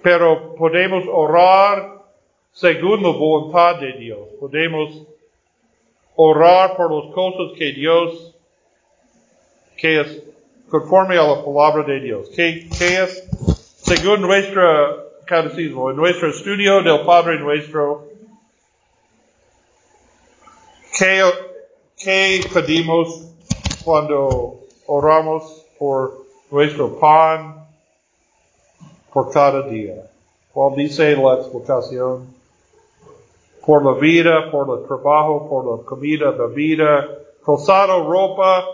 pero 0.03 0.55
podemos 0.55 1.05
orar 1.11 2.01
según 2.53 3.03
la 3.03 3.11
voluntad 3.11 3.81
de 3.81 3.93
Dios. 3.95 4.29
Podemos 4.39 5.07
orar 6.17 6.77
por 6.77 6.93
las 6.93 7.15
cosas 7.15 7.57
que 7.57 7.73
Dios, 7.73 8.35
que 9.77 10.01
es 10.01 10.23
conforme 10.69 11.17
a 11.19 11.23
la 11.23 11.45
palabra 11.45 11.83
de 11.85 12.01
Dios. 12.01 12.31
¿Qué, 12.35 12.69
qué 12.79 13.03
es 13.03 13.29
según 13.83 14.21
nuestro 14.21 15.11
catecismo, 15.27 15.91
en 15.91 15.97
nuestro 15.97 16.29
estudio 16.31 16.83
del 16.83 17.01
Padre 17.07 17.39
nuestro, 17.39 18.10
¿qué, 21.01 21.23
qué 21.97 22.41
pedimos 22.53 23.27
cuando 23.83 24.59
oramos 24.87 25.65
por 25.79 26.27
nuestro 26.51 26.99
pan 27.01 27.67
por 29.11 29.33
cada 29.33 29.63
día? 29.63 30.11
¿Cuál 30.53 30.77
dice 30.77 31.17
la 31.17 31.35
explicación? 31.37 32.27
Por 33.65 33.83
la 33.83 33.99
vida, 33.99 34.51
por 34.51 34.79
el 34.79 34.87
trabajo, 34.87 35.49
por 35.49 35.79
la 35.79 35.85
comida, 35.87 36.33
bebida, 36.33 37.09
calzado, 37.47 38.07
ropa, 38.07 38.67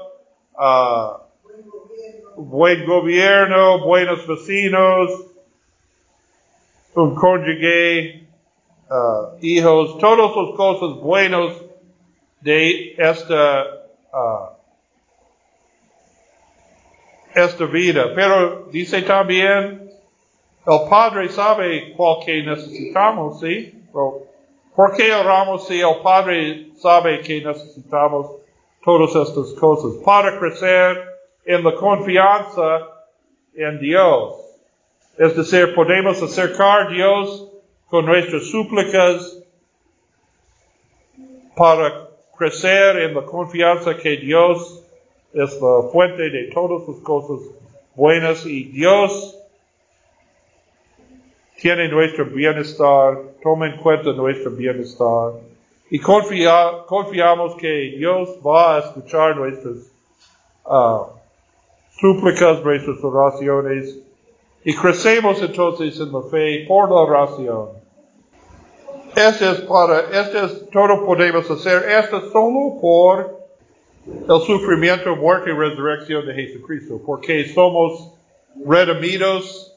uh, 0.59 2.43
buen 2.43 2.87
gobierno, 2.87 3.85
buenos 3.85 4.27
vecinos, 4.27 5.11
un 6.95 7.15
cónyuge, 7.15 8.27
uh, 8.91 9.37
hijos, 9.43 9.99
todos 9.99 10.35
los 10.35 10.57
cosas 10.57 11.01
buenos 11.01 11.66
de 12.41 12.95
esta, 12.99 13.65
uh, 14.13 14.57
esta 17.35 17.65
vida. 17.67 18.13
Pero 18.15 18.67
dice 18.71 19.03
también, 19.03 19.91
el 20.67 20.89
Padre 20.89 21.29
sabe 21.29 21.93
cuál 21.97 22.25
que 22.25 22.43
necesitamos, 22.43 23.41
¿sí? 23.41 23.73
¿Por 23.93 24.95
qué 24.97 25.13
oramos 25.15 25.67
si 25.67 25.81
el 25.81 25.97
Padre 26.03 26.73
sabe 26.77 27.21
que 27.21 27.41
necesitamos 27.41 28.33
todas 28.85 29.29
estas 29.29 29.53
cosas? 29.59 30.03
Para 30.05 30.39
crecer 30.39 31.03
en 31.45 31.65
la 31.65 31.75
confianza 31.75 32.89
en 33.55 33.79
Dios. 33.79 34.35
Es 35.17 35.35
decir, 35.35 35.75
podemos 35.75 36.21
acercar 36.23 36.89
a 36.89 36.91
Dios 36.91 37.49
con 37.89 38.05
nuestras 38.05 38.45
súplicas 38.51 39.43
para 41.57 42.06
crecer 42.37 42.97
en 42.99 43.15
la 43.15 43.25
confianza 43.25 43.97
que 43.97 44.17
Dios 44.17 44.83
es 45.33 45.61
la 45.61 45.89
fuente 45.91 46.31
de 46.31 46.51
todas 46.53 46.87
las 46.89 46.99
cosas 46.99 47.47
buenas 47.95 48.45
y 48.47 48.65
Dios 48.65 49.37
tiene 51.61 51.89
nuestro 51.89 52.27
bienestar, 52.27 53.19
toma 53.43 53.67
en 53.67 53.79
cuenta 53.79 54.13
nuestro 54.13 54.51
bienestar 54.51 55.33
y 55.91 55.99
confiamos 55.99 57.55
que 57.57 57.95
Dios 57.97 58.39
va 58.45 58.77
a 58.77 58.79
escuchar 58.81 59.37
nuestras 59.37 59.77
uh, 60.65 61.07
súplicas, 61.99 62.63
nuestras 62.63 63.03
oraciones 63.03 63.99
y 64.65 64.75
crecemos 64.75 65.41
entonces 65.43 65.99
en 66.01 66.13
la 66.13 66.23
fe 66.23 66.65
por 66.67 66.91
la 66.91 66.97
oración. 66.97 67.86
Este 69.17 69.51
es 69.51 69.61
para, 69.63 70.01
este 70.13 70.45
es 70.45 70.69
todo 70.71 71.07
podemos 71.07 71.51
hacer, 71.51 71.89
esto 71.89 72.31
solo 72.31 72.79
por 72.79 73.47
el 74.07 74.41
sufrimiento, 74.47 75.17
muerte 75.17 75.49
y 75.49 75.55
resurrección 75.55 76.27
de 76.27 76.35
Jesucristo, 76.35 77.01
porque 77.07 77.49
somos 77.55 78.13
redimidos 78.67 79.75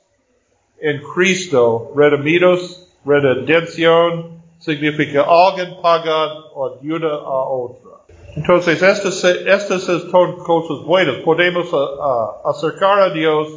en 0.81 1.01
Cristo, 1.15 1.89
redimidos, 1.95 2.91
redención, 3.05 4.41
significa 4.59 5.23
alguien 5.25 5.77
paga 5.81 6.33
o 6.53 6.77
ayuda 6.77 7.07
a 7.07 7.43
otra. 7.47 7.91
Entonces, 8.35 8.81
estas, 8.83 9.23
estas 9.23 9.83
son 9.83 10.35
cosas 10.39 10.85
buenas. 10.85 11.15
Podemos 11.23 11.71
uh, 11.71 11.77
uh, 11.77 12.49
acercar 12.49 12.99
a 12.99 13.09
Dios 13.11 13.47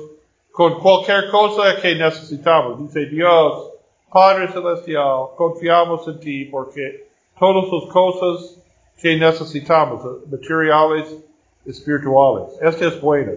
con 0.52 0.78
cualquier 0.78 1.28
cosa 1.28 1.74
que 1.82 1.96
necesitamos. 1.96 2.86
Dice 2.86 3.06
Dios, 3.06 3.71
Padre 4.12 4.52
Celestial, 4.52 5.28
confiamos 5.36 6.06
en 6.06 6.20
ti 6.20 6.44
porque 6.44 7.08
todas 7.38 7.64
las 7.72 7.90
cosas 7.90 8.58
que 9.00 9.16
necesitamos, 9.16 10.04
materiales, 10.30 11.16
espirituales. 11.64 12.52
Este 12.60 12.88
es 12.88 13.00
bueno. 13.00 13.32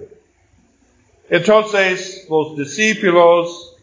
Entonces, 1.29 2.27
los 2.29 2.57
discípulos 2.57 3.77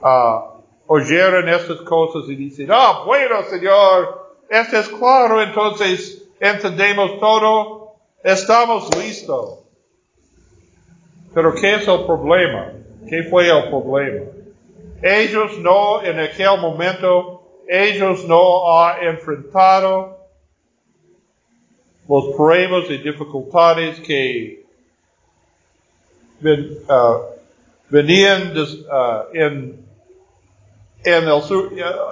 uh, 0.00 0.62
oyeron 0.86 1.48
estas 1.48 1.80
cosas 1.80 2.30
y 2.30 2.36
dicen, 2.36 2.68
ah, 2.70 3.02
bueno, 3.04 3.42
Señor, 3.50 4.38
este 4.48 4.78
es 4.78 4.88
claro, 4.88 5.42
entonces 5.42 6.24
entendemos 6.38 7.18
todo, 7.18 7.96
estamos 8.22 8.88
listos. 8.96 9.58
Pero 11.34 11.52
¿qué 11.54 11.74
es 11.74 11.88
el 11.88 12.06
problema? 12.06 12.72
¿Qué 13.08 13.24
fue 13.24 13.48
el 13.48 13.68
problema? 13.68 14.35
Ellos 15.02 15.58
no, 15.58 16.02
en 16.02 16.18
aquel 16.18 16.58
momento, 16.60 17.42
ellos 17.68 18.24
no 18.24 18.78
han 18.78 19.04
enfrentado 19.04 20.16
los 22.08 22.36
pruebas 22.36 22.88
y 22.88 22.98
dificultades 22.98 24.00
que 24.00 24.64
uh, 26.42 27.36
venían 27.88 28.52
uh, 28.56 29.34
en, 29.34 29.84
en, 31.04 31.24
el, 31.28 31.42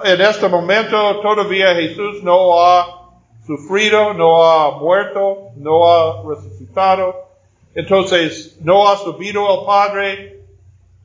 en 0.03 0.21
este 0.21 0.47
momento 0.49 1.21
todavía 1.21 1.73
Jesús 1.75 2.21
no 2.23 2.61
ha 2.61 3.05
sufrido, 3.45 4.13
no 4.13 4.43
ha 4.43 4.77
muerto, 4.77 5.49
no 5.55 5.87
ha 5.87 6.23
resucitado. 6.27 7.25
Entonces, 7.73 8.57
no 8.61 8.87
ha 8.87 8.97
subido 8.97 9.59
el 9.59 9.65
Padre, 9.65 10.34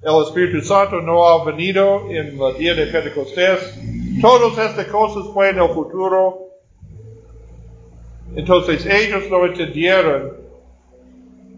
el 0.02 0.22
Espíritu 0.22 0.62
Santo 0.62 1.02
no 1.02 1.28
ha 1.28 1.44
venido 1.44 2.10
en 2.10 2.40
el 2.40 2.58
día 2.58 2.74
de 2.74 2.86
Pentecostés. 2.86 3.78
Todas 4.20 4.70
estas 4.70 4.86
cosas 4.86 5.24
fue 5.34 5.50
en 5.50 5.58
el 5.58 5.68
futuro. 5.68 6.48
Entonces, 8.34 8.86
ellos 8.86 9.24
no 9.28 9.44
entendieron 9.44 10.38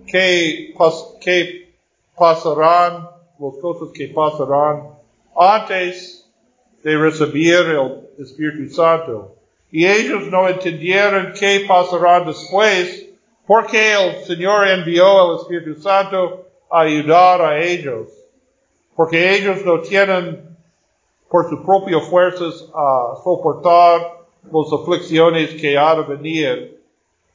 qué, 0.07 0.75
qué 1.21 1.75
pasarán, 2.17 3.09
las 3.39 3.57
cosas 3.61 3.91
que 3.95 4.09
pasarán 4.09 4.89
antes 5.37 6.29
de 6.83 6.97
recibir 6.97 7.55
el 7.55 8.09
Espíritu 8.19 8.75
Santo. 8.75 9.37
Y 9.71 9.87
ellos 9.87 10.25
no 10.31 10.49
entendieron 10.49 11.33
qué 11.39 11.65
pasará 11.67 12.25
después 12.25 13.09
porque 13.47 13.95
el 13.95 14.25
Señor 14.25 14.67
envió 14.67 15.31
al 15.31 15.37
Espíritu 15.37 15.81
Santo 15.81 16.47
a 16.71 16.81
ayudar 16.81 17.41
a 17.41 17.63
ellos. 17.63 18.22
Porque 18.97 19.37
ellos 19.37 19.65
no 19.65 19.81
tienen 19.81 20.57
por 21.29 21.49
sus 21.49 21.61
propias 21.61 22.03
fuerzas 22.09 22.69
a 22.75 23.15
soportar 23.23 24.23
las 24.51 24.73
aflicciones 24.73 25.55
que 25.61 25.79
han 25.79 25.97
de 25.99 26.17
venir. 26.17 26.81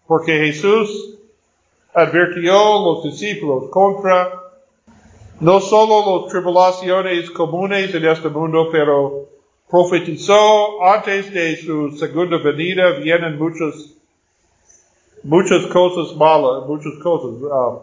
Porque 0.06 0.38
Jesús 0.38 1.17
advirtió 1.93 2.54
a 2.54 2.82
los 2.86 3.04
discípulos 3.04 3.70
contra 3.72 4.43
no 5.39 5.60
solo 5.60 6.22
las 6.22 6.32
tribulaciones 6.32 7.30
comunes 7.32 7.93
en 7.93 8.06
este 8.06 8.30
mundo, 8.30 8.70
pero 8.72 9.26
profetizó 9.70 10.84
antes 10.84 11.32
de 11.34 11.56
su 11.58 11.91
segunda 11.91 12.38
venida 12.38 12.91
vienen 12.91 13.38
muchos 13.38 13.93
muchas 15.24 15.65
cosas 15.67 16.15
malas, 16.15 16.65
muchas 16.67 16.93
cosas, 17.04 17.32
uh, 17.41 17.80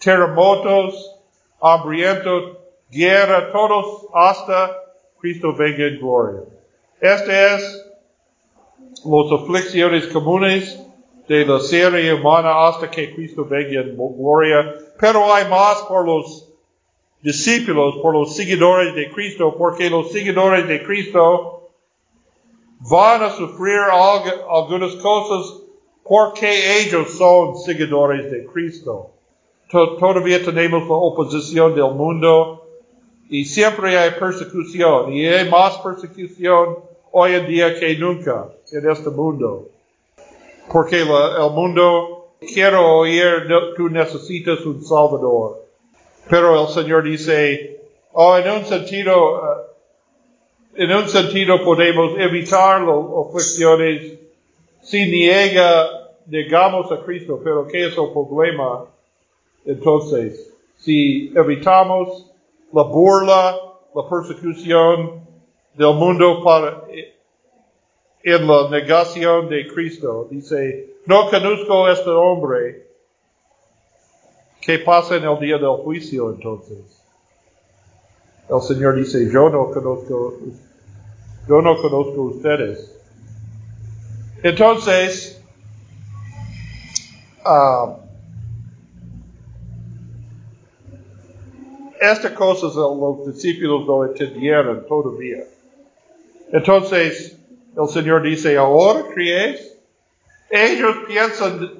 terremotos, 0.00 1.14
hambrientos, 1.60 2.57
guerra, 2.90 3.52
todos 3.52 4.06
hasta 4.14 4.76
Cristo 5.20 5.54
venga 5.54 5.86
en 5.86 5.98
gloria. 5.98 6.42
Este 7.00 7.54
es 7.54 7.84
las 9.04 9.32
aflicciones 9.32 10.06
comunes 10.08 10.80
de 11.28 11.44
la 11.44 11.60
serie 11.60 12.14
humana 12.14 12.68
hasta 12.68 12.90
que 12.90 13.14
Cristo 13.14 13.44
venga 13.44 13.80
en 13.80 13.96
gloria, 13.96 14.74
pero 14.98 15.32
hay 15.32 15.48
más 15.48 15.82
por 15.82 16.06
los 16.06 16.48
discípulos, 17.20 17.96
por 18.00 18.14
los 18.14 18.34
seguidores 18.34 18.94
de 18.94 19.10
Cristo, 19.10 19.54
porque 19.56 19.90
los 19.90 20.10
seguidores 20.10 20.66
de 20.66 20.82
Cristo 20.82 21.70
van 22.80 23.22
a 23.22 23.30
sufrir 23.30 23.78
algunas 24.48 24.94
cosas 24.96 25.62
porque 26.04 26.80
ellos 26.80 27.10
son 27.18 27.56
seguidores 27.58 28.30
de 28.30 28.46
Cristo. 28.46 29.10
Todavía 29.70 30.42
tenemos 30.42 30.88
la 30.88 30.94
oposición 30.94 31.74
del 31.74 31.92
mundo 31.94 32.57
y 33.30 33.44
siempre 33.44 33.98
hay 33.98 34.12
persecución 34.12 35.12
y 35.12 35.26
hay 35.26 35.48
más 35.48 35.76
persecución 35.78 36.76
hoy 37.12 37.34
en 37.34 37.46
día 37.46 37.78
que 37.78 37.96
nunca 37.96 38.46
en 38.72 38.90
este 38.90 39.10
mundo. 39.10 39.68
Porque 40.72 41.00
el 41.00 41.50
mundo 41.52 42.34
quiere 42.40 42.76
oír, 42.76 43.46
tú 43.76 43.88
necesitas 43.88 44.60
un 44.64 44.82
Salvador. 44.82 45.64
Pero 46.28 46.62
el 46.62 46.68
Señor 46.68 47.04
dice, 47.04 47.80
oh, 48.12 48.36
en 48.36 48.50
un 48.50 48.64
sentido, 48.64 49.34
uh, 49.34 49.46
en 50.76 50.92
un 50.92 51.08
sentido 51.08 51.64
podemos 51.64 52.18
evitar 52.18 52.82
las 52.82 53.26
aflicciones 53.26 54.18
si 54.82 55.06
niega 55.06 55.88
negamos 56.26 56.92
a 56.92 57.02
Cristo, 57.04 57.40
pero 57.42 57.66
¿qué 57.66 57.86
es 57.86 57.96
el 57.96 58.10
problema? 58.12 58.84
Entonces, 59.64 60.54
si 60.76 61.32
evitamos 61.34 62.27
la 62.72 62.82
burla, 62.82 63.56
la 63.94 64.08
persecución 64.08 65.26
del 65.74 65.94
mundo 65.94 66.42
para, 66.42 66.82
en 68.22 68.46
la 68.46 68.68
negación 68.68 69.48
de 69.48 69.66
Cristo, 69.68 70.28
dice, 70.30 70.96
no 71.06 71.30
conozco 71.30 71.88
este 71.88 72.10
hombre, 72.10 72.86
¿qué 74.60 74.78
pasa 74.80 75.16
en 75.16 75.24
el 75.24 75.38
día 75.38 75.56
del 75.56 75.76
juicio 75.82 76.30
entonces? 76.30 77.02
El 78.50 78.60
Señor 78.62 78.96
dice, 78.96 79.30
yo 79.30 79.50
no 79.50 79.70
conozco, 79.70 80.34
yo 81.48 81.62
no 81.62 81.76
conozco 81.76 82.22
ustedes. 82.22 82.94
Entonces, 84.42 85.42
estas 92.00 92.32
cosas 92.32 92.74
los 92.74 93.26
discípulos 93.26 93.86
no 93.86 94.04
entendieron 94.04 94.86
todavía. 94.86 95.44
Entonces, 96.52 97.38
el 97.76 97.88
Señor 97.88 98.22
dice, 98.22 98.56
ahora 98.56 99.04
crees. 99.14 99.76
Ellos 100.50 100.96
piensan, 101.06 101.70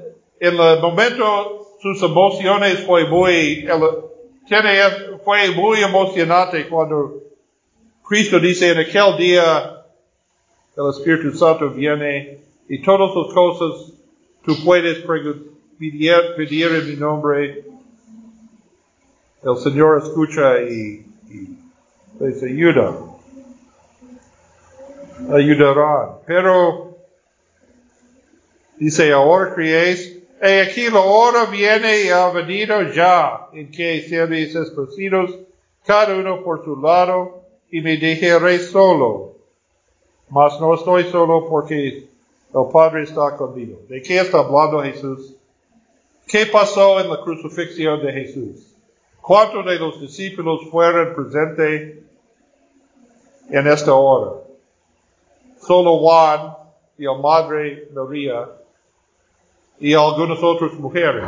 en 0.40 0.60
el 0.60 0.80
momento 0.80 1.66
sus 1.80 2.02
emociones 2.02 2.80
fue 2.80 3.06
muy, 3.06 3.66
tiene, 4.46 4.80
fue 5.24 5.50
muy 5.52 5.80
emocionante 5.80 6.68
cuando 6.68 7.22
Cristo 8.06 8.38
dice 8.38 8.70
en 8.70 8.78
aquel 8.78 9.16
día 9.16 9.84
el 10.76 10.90
Espíritu 10.90 11.36
Santo 11.36 11.70
viene 11.70 12.38
y 12.68 12.82
todas 12.82 13.14
las 13.14 13.34
cosas 13.34 13.92
tú 14.44 14.54
puedes 14.64 14.98
pedir, 14.98 16.34
pedir 16.36 16.66
en 16.66 16.88
mi 16.88 16.96
nombre. 16.96 17.64
El 19.42 19.56
Señor 19.56 20.02
escucha 20.02 20.60
y, 20.62 21.06
y 21.28 21.58
les 22.20 22.42
ayuda. 22.42 22.94
Ayudarán. 25.32 26.18
Pero 26.26 26.96
dice, 28.78 29.12
ahora 29.12 29.54
creéis 29.54 30.18
y 30.40 30.46
aquí 30.46 30.88
la 30.88 31.00
hora 31.00 31.46
viene 31.46 32.02
y 32.04 32.08
ha 32.10 32.28
venido 32.30 32.80
ya 32.92 33.48
en 33.52 33.70
que 33.72 34.02
seréis 34.02 34.54
esparcidos 34.54 35.36
cada 35.84 36.14
uno 36.14 36.44
por 36.44 36.64
su 36.64 36.76
lado 36.80 37.42
y 37.70 37.80
me 37.80 37.96
dejaré 37.96 38.60
solo. 38.60 39.34
Mas 40.30 40.60
no 40.60 40.74
estoy 40.74 41.04
solo 41.04 41.48
porque 41.48 42.08
el 42.54 42.66
Padre 42.72 43.02
está 43.02 43.36
conmigo. 43.36 43.80
¿De 43.88 44.00
qué 44.00 44.20
está 44.20 44.38
hablando 44.38 44.80
Jesús? 44.82 45.34
¿Qué 46.26 46.46
pasó 46.46 47.00
en 47.00 47.08
la 47.08 47.20
crucifixión 47.22 48.00
de 48.00 48.12
Jesús? 48.12 48.67
¿Cuántos 49.28 49.66
de 49.66 49.78
los 49.78 50.00
discípulos 50.00 50.70
fueron 50.70 51.14
presentes 51.14 51.98
en 53.50 53.66
esta 53.66 53.92
hora? 53.92 54.40
Solo 55.60 55.98
Juan 55.98 56.54
y 56.96 57.04
el 57.04 57.18
Madre 57.20 57.90
María 57.92 58.48
y 59.78 59.92
algunas 59.92 60.42
otras 60.42 60.72
mujeres. 60.80 61.26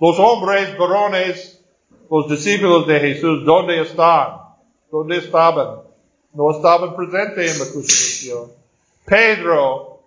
Los 0.00 0.16
hombres, 0.20 0.78
varones, 0.78 1.64
los 2.08 2.28
discípulos 2.28 2.86
de 2.86 3.00
Jesús, 3.00 3.44
¿dónde 3.44 3.80
están? 3.80 4.42
¿Dónde 4.92 5.16
estaban? 5.16 5.80
No 6.32 6.52
estaban 6.52 6.94
presentes 6.94 7.54
en 7.54 7.58
la 7.58 7.72
crucifixión. 7.72 8.52
Pedro, 9.04 9.98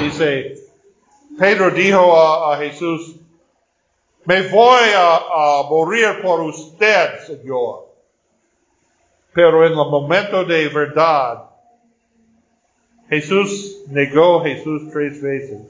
dice, 0.00 0.56
Pedro 1.38 1.70
dijo 1.70 2.20
a, 2.20 2.56
Jesús, 2.56 3.20
me 4.26 4.42
voy 4.48 4.88
a, 4.94 5.62
morir 5.70 6.20
por 6.22 6.40
usted, 6.40 7.20
Señor. 7.26 7.86
Pero 9.32 9.64
en 9.64 9.72
el 9.72 9.76
momento 9.76 10.44
de 10.44 10.68
verdad, 10.68 11.44
Jesús 13.08 13.84
negó 13.88 14.40
a 14.40 14.44
Jesús 14.44 14.90
tres 14.92 15.22
veces. 15.22 15.60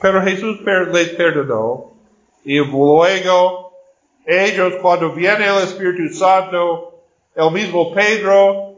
Pero 0.00 0.22
Jesús 0.22 0.60
les 0.92 1.10
perdonó. 1.10 1.92
Y 2.44 2.58
luego 2.58 3.72
ellos, 4.24 4.74
cuando 4.80 5.12
viene 5.12 5.46
el 5.46 5.64
Espíritu 5.64 6.14
Santo, 6.14 7.02
el 7.34 7.50
mismo 7.50 7.92
Pedro 7.92 8.76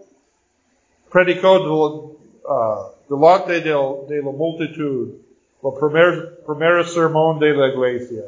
predicó 1.10 2.16
uh, 2.44 3.14
delante 3.14 3.60
de, 3.60 3.70
la 3.70 4.32
multitud, 4.32 5.14
el 5.62 5.72
primer, 5.78 6.38
primer 6.46 6.86
sermón 6.86 7.38
de 7.38 7.52
la 7.54 7.68
iglesia. 7.68 8.22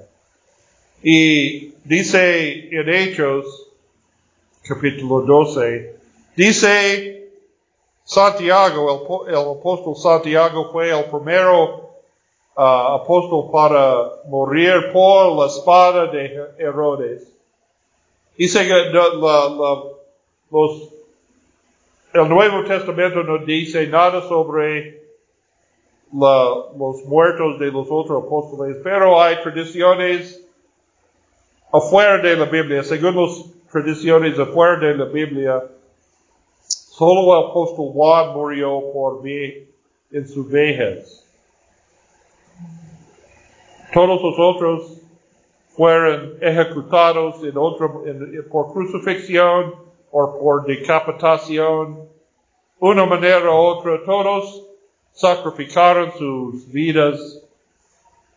Y 1.02 1.74
dice 1.84 2.68
en 2.70 2.88
Hechos, 2.88 3.68
capítulo 4.62 5.22
12, 5.22 5.94
dice 6.36 7.30
Santiago, 8.04 9.24
el, 9.28 9.34
el 9.34 9.58
apóstol 9.58 9.96
Santiago 9.96 10.70
fue 10.72 10.90
el 10.90 11.04
primero 11.04 11.90
uh, 12.56 12.60
apóstol 12.60 13.50
para 13.50 14.22
morir 14.26 14.90
por 14.92 15.38
la 15.38 15.46
espada 15.46 16.06
de 16.08 16.36
Herodes. 16.58 17.26
Dice 18.36 18.66
que 18.66 18.90
la, 18.90 19.08
la, 19.14 19.82
los, 20.50 20.88
el 22.12 22.28
Nuevo 22.28 22.64
Testamento 22.64 23.22
no 23.22 23.38
dice 23.38 23.86
nada 23.86 24.22
sobre 24.28 24.99
la, 26.12 26.66
los 26.76 27.04
muertos 27.04 27.58
de 27.58 27.70
los 27.70 27.86
otros 27.90 28.24
apóstoles, 28.24 28.76
pero 28.82 29.20
hay 29.20 29.36
tradiciones 29.42 30.44
afuera 31.72 32.18
de 32.18 32.36
la 32.36 32.46
Biblia, 32.46 32.82
según 32.82 33.16
las 33.16 33.44
tradiciones 33.70 34.38
afuera 34.38 34.76
de 34.78 34.96
la 34.96 35.04
Biblia, 35.04 35.62
solo 36.58 37.38
el 37.38 37.50
apóstol 37.50 37.92
Juan 37.92 38.32
murió 38.34 38.82
por 38.92 39.22
mí 39.22 39.68
en 40.10 40.28
su 40.28 40.44
vejez. 40.44 41.24
Todos 43.92 44.22
los 44.22 44.38
otros 44.38 45.00
fueron 45.76 46.36
ejecutados 46.40 47.42
en 47.42 47.56
otro, 47.56 48.04
por 48.50 48.72
crucifixión 48.72 49.74
o 50.10 50.38
por 50.38 50.66
decapitación. 50.66 52.08
Una 52.78 53.06
manera 53.06 53.50
u 53.50 53.54
otra, 53.54 54.04
todos 54.04 54.69
sacrificaron 55.12 56.12
sus 56.16 56.70
vidas 56.70 57.42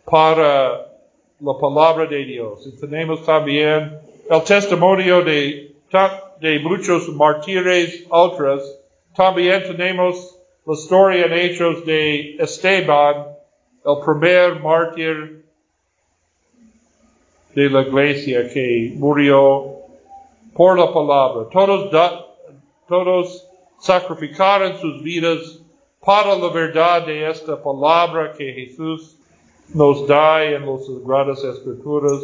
para 0.05 0.93
la 1.39 1.57
palabra 1.59 2.05
de 2.05 2.25
Dios. 2.25 2.65
Y 2.67 2.79
tenemos 2.79 3.25
también 3.25 3.99
el 4.29 4.43
testimonio 4.43 5.21
de, 5.21 5.75
de 6.39 6.59
muchos 6.59 7.09
mártires 7.09 8.05
otros. 8.09 8.79
También 9.15 9.63
tenemos 9.63 10.37
la 10.65 10.73
historia 10.73 11.25
en 11.25 11.33
hechos 11.33 11.85
de 11.85 12.35
Esteban, 12.37 13.27
el 13.85 13.97
primer 14.03 14.59
mártir 14.61 15.43
de 17.53 17.69
la 17.69 17.81
iglesia 17.81 18.49
que 18.49 18.93
murió 18.95 19.75
por 20.53 20.79
la 20.79 20.91
palabra. 20.91 21.47
Todos, 21.51 21.91
todos 22.87 23.47
sacrificaron 23.79 24.79
sus 24.79 25.03
vidas 25.03 25.62
para 26.05 26.35
la 26.35 26.49
verdad 26.49 27.05
de 27.05 27.29
esta 27.29 27.61
palabra 27.61 28.33
que 28.33 28.51
Jesús 28.53 29.15
nos 29.73 30.05
da 30.05 30.43
en 30.43 30.65
las 30.65 30.85
Sagradas 30.85 31.43
Escrituras, 31.43 32.21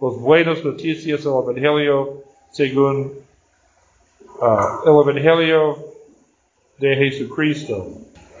las 0.00 0.14
buenas 0.16 0.64
noticias 0.64 1.22
del 1.22 1.32
Evangelio 1.32 2.22
según 2.50 3.12
uh, 4.40 4.88
el 4.88 5.08
Evangelio 5.08 5.78
de 6.78 6.96
Jesucristo. 6.96 7.86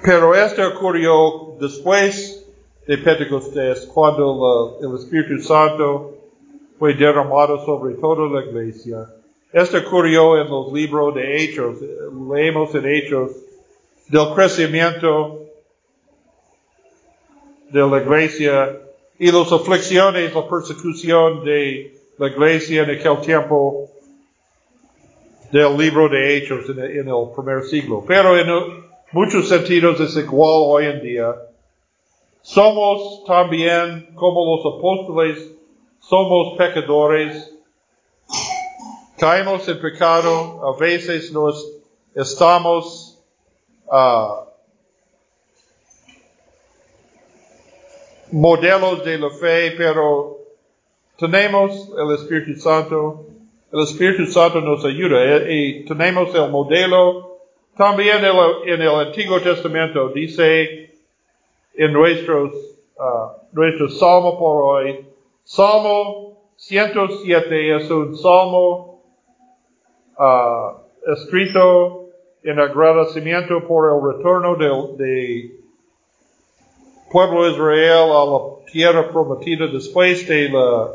Pero 0.02 0.34
esto 0.34 0.66
ocurrió 0.66 1.54
después 1.60 2.44
de 2.86 2.98
Pentecostés, 2.98 3.86
cuando 3.86 4.78
el 4.82 4.94
Espíritu 4.96 5.40
Santo 5.42 6.16
fue 6.78 6.94
derramado 6.94 7.64
sobre 7.64 7.94
toda 7.94 8.28
la 8.28 8.44
iglesia. 8.44 9.06
Esto 9.52 9.78
ocurrió 9.78 10.40
en 10.40 10.48
los 10.48 10.72
libros 10.72 11.14
de 11.14 11.44
Hechos, 11.44 11.78
leemos 12.32 12.74
en 12.74 12.86
Hechos, 12.86 13.30
del 14.10 14.34
crecimiento 14.34 15.46
de 17.70 17.80
la 17.88 18.02
iglesia 18.02 18.76
y 19.18 19.30
las 19.30 19.52
aflicciones, 19.52 20.34
la 20.34 20.48
persecución 20.48 21.44
de 21.44 21.94
la 22.18 22.26
iglesia 22.26 22.82
en 22.82 22.90
aquel 22.90 23.20
tiempo 23.20 23.88
del 25.52 25.76
libro 25.76 26.08
de 26.08 26.36
Hechos 26.36 26.68
en 26.68 27.08
el, 27.08 27.30
primer 27.36 27.64
siglo. 27.64 28.04
Pero 28.06 28.36
en 28.36 28.84
muchos 29.12 29.48
sentidos 29.48 30.00
es 30.00 30.16
igual 30.16 30.64
hoy 30.66 30.86
en 30.86 31.02
día. 31.02 31.32
Somos 32.42 33.24
también 33.26 34.12
como 34.16 34.56
los 34.56 34.74
apóstoles 34.74 35.52
somos 36.00 36.56
pecadores, 36.56 37.54
caemos 39.18 39.68
en 39.68 39.80
pecado, 39.80 40.66
a 40.66 40.76
veces 40.76 41.30
nos 41.30 41.70
estamos 42.14 43.09
uh, 43.90 44.46
modelos 48.32 49.04
de 49.04 49.18
la 49.18 49.30
fe, 49.30 49.72
pero 49.76 50.38
tenemos 51.18 51.90
el 51.98 52.14
Espíritu 52.14 52.60
Santo, 52.60 53.26
el 53.72 53.80
Espíritu 53.80 54.26
Santo 54.26 54.60
nos 54.60 54.84
ayuda 54.84 55.50
y, 55.50 55.84
tenemos 55.84 56.34
el 56.34 56.50
modelo 56.50 57.38
también 57.76 58.18
en 58.18 58.82
el, 58.82 58.94
Antiguo 58.94 59.40
Testamento, 59.40 60.08
dice 60.10 60.92
en 61.74 61.92
nuestros, 61.92 62.52
uh, 62.96 63.42
nuestro 63.52 63.88
salmo 63.88 64.38
por 64.38 64.62
hoy, 64.62 65.06
Salmo 65.44 66.38
107 66.56 67.76
es 67.76 67.90
un 67.90 68.16
salmo 68.16 69.02
uh, 70.18 71.10
escrito 71.12 71.99
en 72.42 72.58
agradecimiento 72.58 73.66
por 73.66 73.90
el 73.90 74.16
retorno 74.16 74.56
del 74.56 74.96
de 74.96 75.60
pueblo 77.12 77.50
Israel 77.50 78.10
a 78.12 78.24
la 78.24 78.66
tierra 78.70 79.10
prometida 79.10 79.66
después 79.66 80.26
de 80.26 80.48
la 80.48 80.88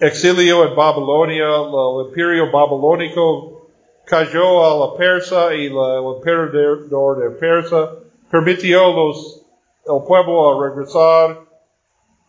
exilio 0.00 0.64
en 0.64 0.74
Babilonia, 0.74 1.44
el 1.44 2.06
imperio 2.06 2.50
babilónico 2.50 3.68
cayó 4.04 4.64
a 4.64 4.86
la 4.86 4.96
Persa 4.96 5.54
y 5.54 5.68
la, 5.68 5.98
el 5.98 6.16
emperador 6.16 7.18
de 7.18 7.30
Persa 7.38 7.92
permitió 8.30 8.92
los, 8.92 9.42
el 9.86 10.02
pueblo 10.06 10.50
a 10.50 10.68
regresar 10.68 11.40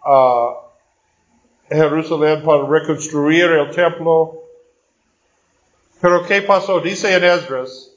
a 0.03 0.59
Jerusalén 1.69 2.43
para 2.43 2.67
reconstruir 2.67 3.45
el 3.45 3.71
templo. 3.71 4.39
Pero 5.99 6.23
¿qué 6.25 6.41
pasó? 6.41 6.79
Dice 6.79 7.15
en 7.15 7.23
Esdras, 7.23 7.92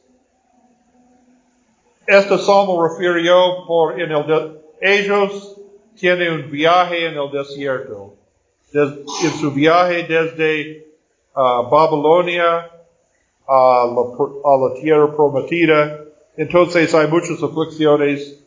este 2.07 2.39
salmo 2.39 2.87
refirió 2.87 3.65
por 3.67 4.01
en 4.01 4.13
el 4.13 4.61
ellos 4.81 5.57
tienen 5.99 6.33
un 6.33 6.51
viaje 6.51 7.07
en 7.07 7.19
el 7.19 7.31
desierto. 7.31 8.15
en 8.73 9.31
su 9.41 9.51
viaje 9.53 10.03
desde 10.03 10.87
uh, 11.35 11.69
Babilonia 11.71 12.71
a 13.49 13.87
la, 13.87 14.81
tierra 14.81 15.15
prometida. 15.15 16.01
Entonces 16.37 16.95
hay 16.95 17.09
muchas 17.09 17.43
aflicciones 17.43 18.45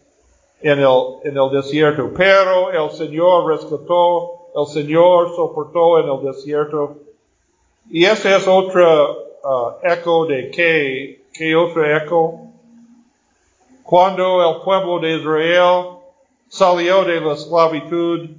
en 0.62 0.80
el, 0.80 1.52
desierto. 1.52 2.12
Pero 2.16 2.72
el 2.72 2.92
Señor 2.92 3.48
rescató, 3.48 4.50
el 4.56 4.68
Señor 4.68 5.36
soportó 5.36 6.00
en 6.00 6.10
el 6.10 6.34
desierto. 6.34 6.98
Y 7.90 8.06
ese 8.06 8.36
es 8.36 8.48
otro 8.48 9.40
uh, 9.44 9.72
eco 9.82 10.26
de 10.28 10.52
qué, 10.52 11.24
qué 11.34 11.56
otro 11.56 11.84
eco. 11.86 12.49
Cuando 13.90 14.48
el 14.48 14.62
pueblo 14.62 15.00
de 15.00 15.16
Israel 15.16 15.98
salió 16.48 17.04
de 17.06 17.20
la 17.22 17.34
esclavitud 17.34 18.30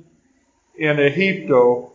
en 0.79 1.01
Egipto, 1.01 1.93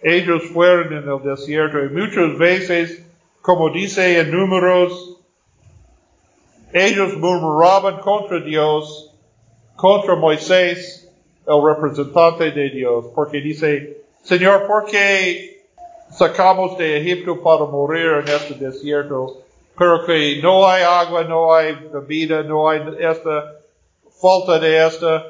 ellos 0.00 0.44
fueron 0.52 0.92
en 0.92 1.08
el 1.08 1.20
desierto 1.20 1.82
y 1.82 1.88
muchas 1.88 2.38
veces, 2.38 3.04
como 3.42 3.70
dice 3.70 4.20
en 4.20 4.30
números, 4.30 5.18
ellos 6.72 7.16
murmuraban 7.16 7.98
contra 8.02 8.38
Dios, 8.38 9.16
contra 9.74 10.14
Moisés, 10.14 11.12
el 11.48 11.60
representante 11.66 12.52
de 12.52 12.70
Dios, 12.70 13.06
porque 13.16 13.40
dice, 13.40 14.04
Señor, 14.22 14.68
¿por 14.68 14.84
qué 14.84 15.64
sacamos 16.12 16.78
de 16.78 16.98
Egipto 17.00 17.42
para 17.42 17.64
morir 17.64 18.22
en 18.24 18.28
este 18.28 18.54
desierto? 18.54 19.42
Pero 19.78 20.04
que 20.04 20.40
no 20.42 20.66
hay 20.66 20.82
agua, 20.82 21.24
no 21.24 21.54
hay 21.54 21.74
bebida, 21.92 22.42
no 22.42 22.68
hay 22.68 22.82
esta 22.98 23.56
falta 24.20 24.58
de 24.58 24.86
esta. 24.86 25.26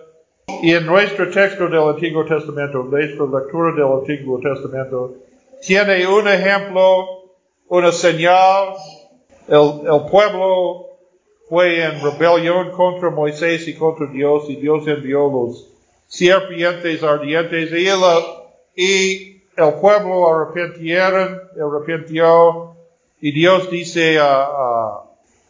Y 0.62 0.74
en 0.74 0.87
nuestro 0.87 1.31
texto 1.31 1.68
del 1.68 1.88
Antiguo 1.88 2.24
Testamento, 2.24 2.83
nuestra 2.83 3.26
lectura 3.26 3.72
del 3.72 4.00
Antiguo 4.00 4.40
Testamento, 4.40 5.14
tiene 5.62 6.07
un 6.07 6.26
ejemplo, 6.26 7.31
una 7.68 7.92
señal. 7.92 8.74
El, 9.46 9.87
el 9.87 10.11
pueblo 10.11 10.90
fue 11.48 11.85
en 11.85 12.00
rebelión 12.00 12.70
contra 12.70 13.11
Moisés 13.11 13.66
y 13.66 13.74
contra 13.74 14.07
Dios 14.07 14.44
y 14.48 14.57
Dios 14.57 14.87
envió 14.87 15.29
los 15.29 15.68
serpientes 16.07 17.03
ardientes 17.03 17.72
y, 17.72 17.87
el, 17.88 17.98
y 18.76 19.42
el 19.57 19.74
pueblo 19.81 20.33
arrepintieron, 20.33 21.40
arrepintió 21.61 22.69
y 23.20 23.33
Dios 23.33 23.70
dice 23.70 24.18
a, 24.18 25.02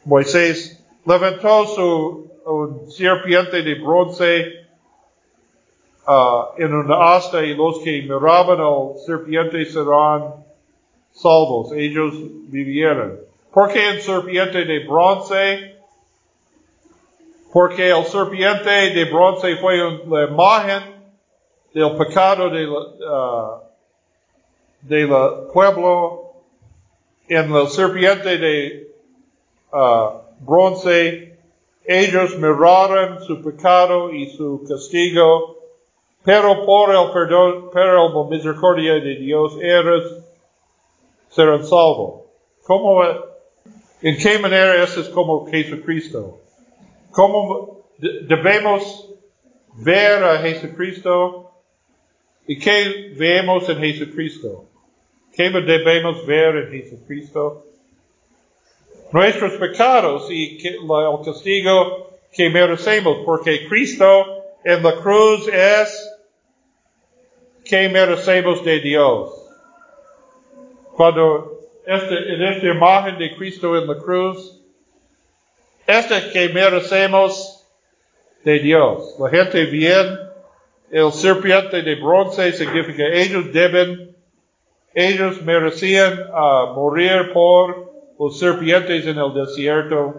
Moisés, 0.04 0.82
levantó 1.04 1.66
su 1.66 2.30
un 2.46 2.90
serpiente 2.90 3.62
de 3.62 3.74
bronce 3.76 4.66
uh, 6.06 6.60
en 6.60 6.74
una 6.74 7.14
asta 7.14 7.44
y 7.44 7.54
los 7.54 7.78
que 7.80 8.02
miraban 8.02 8.60
al 8.60 8.98
serpiente 9.04 9.64
serán 9.66 10.34
salvos. 11.12 11.72
Ellos 11.72 12.14
vivieron. 12.48 13.20
¿Por 13.52 13.72
qué 13.72 13.90
el 13.90 14.00
serpiente 14.00 14.64
de 14.64 14.86
bronce? 14.86 15.76
Porque 17.52 17.90
el 17.90 18.04
serpiente 18.04 18.70
de 18.70 19.04
bronce 19.04 19.56
fue 19.56 19.76
la 19.76 20.24
imagen 20.24 20.82
del 21.74 21.96
pecado 21.96 22.48
del 22.48 22.70
uh, 22.70 23.60
de 24.82 25.06
pueblo 25.52 26.29
en 27.30 27.52
la 27.52 27.68
serpiente 27.68 28.38
de 28.38 28.90
uh, 29.72 30.20
bronce, 30.40 31.38
ellos 31.84 32.36
miraron 32.36 33.24
su 33.24 33.40
pecado 33.40 34.12
y 34.12 34.30
su 34.30 34.64
castigo, 34.68 35.56
pero 36.24 36.66
por 36.66 36.90
el 36.90 37.12
perdón, 37.12 37.70
pero 37.72 38.08
la 38.08 38.28
misericordia 38.28 38.94
de 38.94 39.14
Dios, 39.14 39.56
ellos 39.62 40.24
serán 41.28 41.62
salvos. 41.62 42.24
¿Cómo, 42.64 43.00
en 44.02 44.16
qué 44.16 44.38
manera 44.40 44.82
eso 44.82 45.00
es 45.00 45.08
como 45.08 45.46
Jesucristo? 45.46 46.40
¿Cómo 47.12 47.84
debemos 47.98 49.08
ver 49.76 50.24
a 50.24 50.38
Jesucristo? 50.38 51.52
¿Y 52.48 52.58
qué 52.58 53.14
vemos 53.16 53.68
en 53.68 53.78
Jesucristo? 53.78 54.69
¿Qué 55.40 55.48
debemos 55.48 56.26
ver 56.26 56.54
en 56.54 56.70
Jesucristo? 56.70 57.64
Nuestros 59.10 59.54
pecados 59.54 60.30
y 60.30 60.58
el 60.66 61.24
castigo 61.24 62.10
que 62.30 62.50
merecemos, 62.50 63.22
porque 63.24 63.66
Cristo 63.66 64.44
en 64.62 64.82
la 64.82 64.96
cruz 64.96 65.48
es 65.48 66.10
que 67.64 67.88
merecemos 67.88 68.62
de 68.66 68.80
Dios. 68.80 69.30
Cuando 70.94 71.58
este, 71.86 72.34
en 72.34 72.42
esta 72.42 72.66
imagen 72.66 73.16
de 73.16 73.34
Cristo 73.34 73.78
en 73.78 73.86
la 73.86 73.96
cruz, 73.96 74.60
este 75.86 76.32
que 76.32 76.50
merecemos 76.50 77.66
de 78.44 78.58
Dios. 78.58 79.16
La 79.18 79.30
gente 79.30 79.64
bien, 79.64 80.18
el 80.90 81.10
serpiente 81.12 81.80
de 81.80 81.94
bronce 81.94 82.52
significa 82.52 83.04
ellos 83.06 83.50
deben 83.54 84.09
ellos 84.94 85.42
merecían 85.42 86.30
uh, 86.30 86.74
morir 86.74 87.32
por 87.32 87.90
los 88.18 88.38
serpientes 88.38 89.06
en 89.06 89.18
el 89.18 89.32
desierto, 89.32 90.14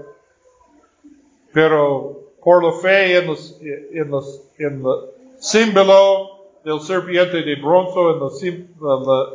pero 1.54 2.20
por 2.44 2.64
la 2.64 2.72
fe 2.72 3.18
en, 3.18 3.28
los, 3.28 3.60
en, 3.62 4.10
los, 4.10 4.42
en 4.58 4.84
el 4.86 5.10
símbolo 5.40 6.48
del 6.64 6.80
serpiente 6.80 7.42
de 7.44 7.56
bronce, 7.56 8.00
en 8.48 8.70
la, 8.80 9.30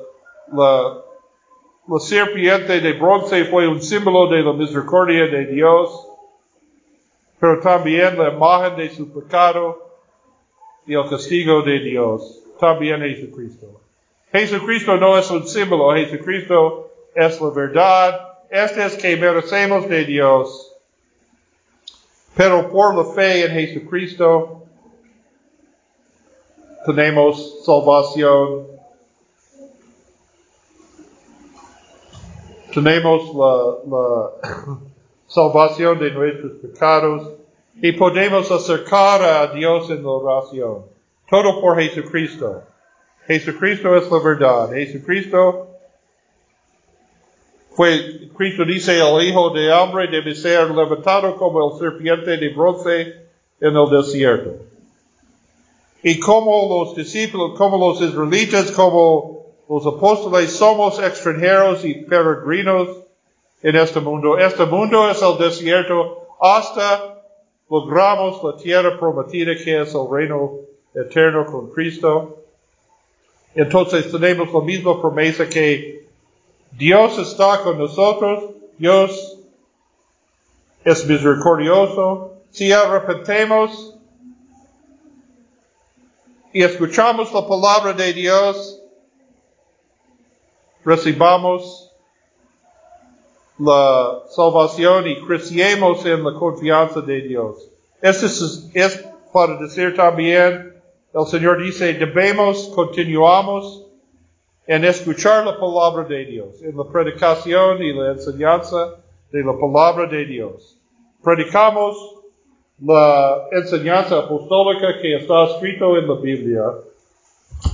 la, 0.53 1.03
la 1.87 2.01
serpiente 2.01 2.81
de 2.81 2.93
bronce 2.95 3.45
fue 3.45 3.69
un 3.69 3.81
símbolo 3.81 4.29
de 4.29 4.43
la 4.43 4.53
misericordia 4.53 5.27
de 5.27 5.47
Dios, 5.47 6.09
pero 7.39 7.61
también 7.61 8.19
la 8.19 8.33
imagen 8.33 8.77
de 8.77 8.91
su 8.91 9.13
pecado 9.13 9.87
y 10.87 10.95
el 10.95 11.09
castigo 11.09 11.63
de 11.63 11.81
Dios, 11.81 12.43
también 12.59 13.01
Jesucristo. 13.03 13.86
Jesucristo 14.33 14.97
no 14.97 15.17
es 15.17 15.31
un 15.31 15.47
símbolo, 15.47 15.95
Jesucristo 15.95 16.91
es 17.15 17.41
la 17.41 17.51
verdad. 17.51 18.21
Este 18.51 18.85
es 18.85 18.95
que 18.97 19.17
merecemos 19.17 19.89
de 19.89 20.05
Dios. 20.05 20.75
Pero 22.37 22.71
por 22.71 22.95
la 22.95 23.15
fe 23.15 23.47
en 23.47 23.53
Jesucristo 23.53 24.63
tenemos 26.85 27.65
salvación. 27.65 28.67
Tenemos 32.75 33.35
la, 33.35 33.97
la 33.97 34.31
salvación 35.27 35.99
de 35.99 36.11
nuestros 36.11 36.53
pecados 36.61 37.33
y 37.81 37.93
podemos 37.93 38.51
acercar 38.51 39.23
a 39.23 39.47
Dios 39.49 39.89
en 39.89 40.03
la 40.03 40.11
oración. 40.11 40.85
Todo 41.31 41.61
por 41.61 41.77
Jesucristo. 41.79 42.63
Jesucristo 43.27 43.97
es 43.97 44.11
la 44.11 44.19
verdad. 44.19 44.71
Jesucristo 44.73 45.69
fue, 47.75 48.31
Cristo 48.37 48.65
dice, 48.65 48.99
el 48.99 49.29
hijo 49.29 49.51
de 49.51 49.71
hombre 49.73 50.09
debe 50.09 50.35
ser 50.35 50.71
levantado 50.71 51.37
como 51.37 51.73
el 51.73 51.79
serpiente 51.79 52.37
de 52.37 52.49
bronce 52.55 53.01
en 53.61 53.77
el 53.77 53.91
desierto. 53.91 54.57
Y 56.03 56.21
como 56.21 56.85
los 56.85 56.95
discípulos, 56.95 57.59
como 57.59 57.79
los 57.79 58.01
israelitas, 58.01 58.71
como 58.71 59.47
los 59.69 59.85
apóstoles, 59.87 60.53
somos 60.53 61.03
extranjeros 61.03 61.85
y 61.85 61.95
peregrinos 61.95 62.89
en 63.63 63.77
este 63.77 64.01
mundo. 64.01 64.39
Este 64.39 64.65
mundo 64.65 65.11
es 65.11 65.21
el 65.21 65.37
desierto 65.39 66.29
hasta 66.41 67.23
logramos 67.69 68.43
la 68.45 68.57
tierra 68.57 68.99
prometida 68.99 69.57
que 69.57 69.83
es 69.83 69.95
el 69.95 70.07
reino 70.11 70.61
eterno 70.95 71.45
con 71.47 71.71
Cristo. 71.73 72.46
Entonces 73.57 74.13
tenemos 74.13 74.53
la 74.53 74.61
misma 74.61 75.01
promesa 75.01 75.49
que 75.49 76.07
Dios 76.73 77.19
está 77.19 77.63
con 77.63 77.79
nosotros, 77.79 78.51
Dios 78.77 79.39
es 80.85 81.07
misericordioso. 81.07 82.35
Si 82.51 82.71
arrepentemos 82.71 83.97
y 86.53 86.63
escuchamos 86.63 87.33
la 87.33 87.49
palabra 87.49 87.95
de 87.95 88.13
Dios, 88.13 88.83
recibamos 90.85 91.91
la 93.59 94.23
salvación 94.29 95.09
y 95.09 95.21
creciemos 95.25 96.05
en 96.05 96.23
la 96.23 96.35
confianza 96.35 97.01
de 97.01 97.23
Dios. 97.23 97.71
Esto 98.03 98.27
es, 98.27 98.71
es 98.75 99.05
para 99.33 99.57
decir 99.57 99.97
también, 99.97 100.66
el 101.17 101.27
Señor 101.27 101.63
dice, 101.63 101.95
debemos, 101.95 102.71
continuamos 102.75 103.87
en 104.67 104.85
escuchar 104.85 105.47
la 105.47 105.59
palabra 105.59 106.05
de 106.05 106.27
Dios, 106.27 106.61
en 106.63 106.77
la 106.77 106.85
predicación 106.85 107.83
y 107.83 107.95
la 107.95 108.13
enseñanza 108.13 108.97
de 109.33 109.43
la 109.43 109.59
palabra 109.59 110.07
de 110.09 110.27
Dios. 110.27 110.79
Predicamos 111.25 111.97
la 112.83 113.49
enseñanza 113.51 114.19
apostólica 114.19 115.01
que 115.01 115.17
está 115.17 115.45
escrito 115.45 115.97
en 115.97 116.07
la 116.07 116.15
Biblia. 116.17 116.63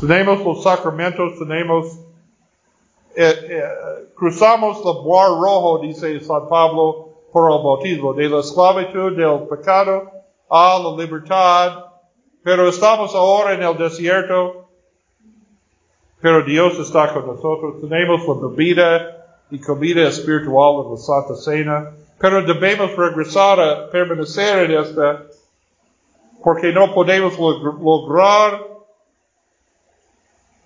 Tenemos 0.01 0.45
los 0.45 0.63
sacramentos, 0.63 1.37
tenemos, 1.37 1.99
eh, 3.17 3.35
eh, 3.43 3.63
cruzamos 4.15 4.85
la 4.85 4.93
bar 4.93 5.31
rojo, 5.31 5.81
dice 5.81 6.21
San 6.21 6.49
Pablo, 6.49 7.09
por 7.33 7.51
el 7.51 7.59
bautismo, 7.65 8.15
de 8.15 8.29
la 8.29 8.39
esclavitud 8.39 9.17
del 9.17 9.49
pecado 9.49 10.13
a 10.49 10.79
la 10.79 11.03
libertad, 11.03 11.92
pero 12.43 12.69
estamos 12.69 13.15
ahora 13.15 13.55
en 13.55 13.63
el 13.63 13.77
desierto, 13.79 14.69
pero 16.21 16.43
Dios 16.43 16.79
está 16.79 17.13
con 17.13 17.27
nosotros, 17.27 17.81
tenemos 17.81 18.27
la 18.27 18.49
bebida 18.49 19.37
y 19.51 19.61
comida 19.61 20.09
espiritual 20.09 20.85
en 20.85 20.93
la 20.93 20.97
Santa 20.97 21.35
Cena, 21.35 21.91
pero 22.19 22.43
debemos 22.43 22.97
regresar 22.97 23.61
a 23.61 23.91
permanecer 23.91 24.71
en 24.71 24.81
esta, 24.81 25.25
porque 26.43 26.73
no 26.73 26.93
podemos 26.95 27.39
lograr 27.39 28.67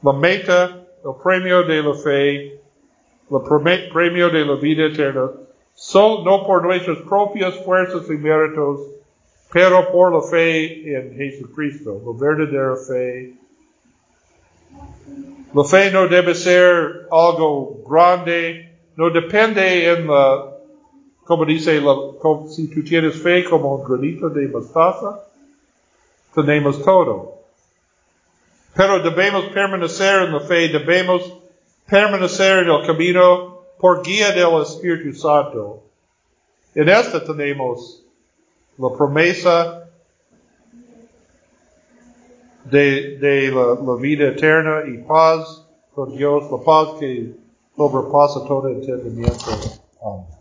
la 0.02 0.12
meta, 0.12 0.82
el 1.04 1.22
premio 1.22 1.62
de 1.62 1.82
la 1.82 1.94
fe, 1.94 2.60
el 3.30 3.88
premio 3.92 4.30
de 4.30 4.44
la 4.44 4.54
vida 4.54 4.86
eterna, 4.86 5.30
solo 5.74 6.24
no 6.24 6.46
por 6.46 6.62
nuestras 6.62 6.98
propias 6.98 7.54
fuerzas 7.64 8.08
y 8.08 8.16
méritos, 8.16 8.80
pero 9.56 9.90
por 9.90 10.12
la 10.12 10.20
fe 10.20 10.84
en 10.94 11.16
Jesucristo, 11.16 11.98
la 12.04 12.12
verdadera 12.12 12.76
fe. 12.76 13.32
La 15.54 15.64
fe 15.64 15.90
no 15.90 16.06
debe 16.08 16.34
ser 16.34 17.06
algo 17.10 17.82
grande, 17.88 18.70
no 18.96 19.08
depende 19.08 19.92
en 19.92 20.08
la, 20.08 20.58
como 21.24 21.46
dice, 21.46 21.80
la, 21.80 21.94
si 22.50 22.68
tú 22.68 22.84
tienes 22.84 23.22
fe 23.22 23.44
como 23.44 23.76
un 23.76 23.84
granito 23.88 24.28
de 24.28 24.46
mostaza, 24.46 25.24
tenemos 26.34 26.84
todo. 26.84 27.38
Pero 28.74 29.02
debemos 29.02 29.46
permanecer 29.54 30.24
en 30.24 30.32
la 30.34 30.40
fe, 30.40 30.68
debemos 30.68 31.32
permanecer 31.88 32.58
en 32.58 32.68
el 32.68 32.86
camino 32.86 33.62
por 33.78 34.02
guía 34.02 34.32
del 34.32 34.60
Espíritu 34.60 35.14
Santo. 35.18 35.82
En 36.74 36.90
esta 36.90 37.24
tenemos 37.24 38.05
la 38.78 38.90
promesa 38.90 39.88
de, 42.64 43.18
de 43.18 43.50
la, 43.50 43.74
la, 43.74 43.96
vida 44.00 44.28
eterna 44.28 44.82
y 44.86 44.98
paz 44.98 45.66
con 45.94 46.16
Dios, 46.16 46.50
la 46.50 46.58
paz 46.58 46.98
que 46.98 47.34
sobrepasa 47.76 48.44
todo 48.46 48.68
entendimiento. 48.68 49.50
Amén. 50.02 50.35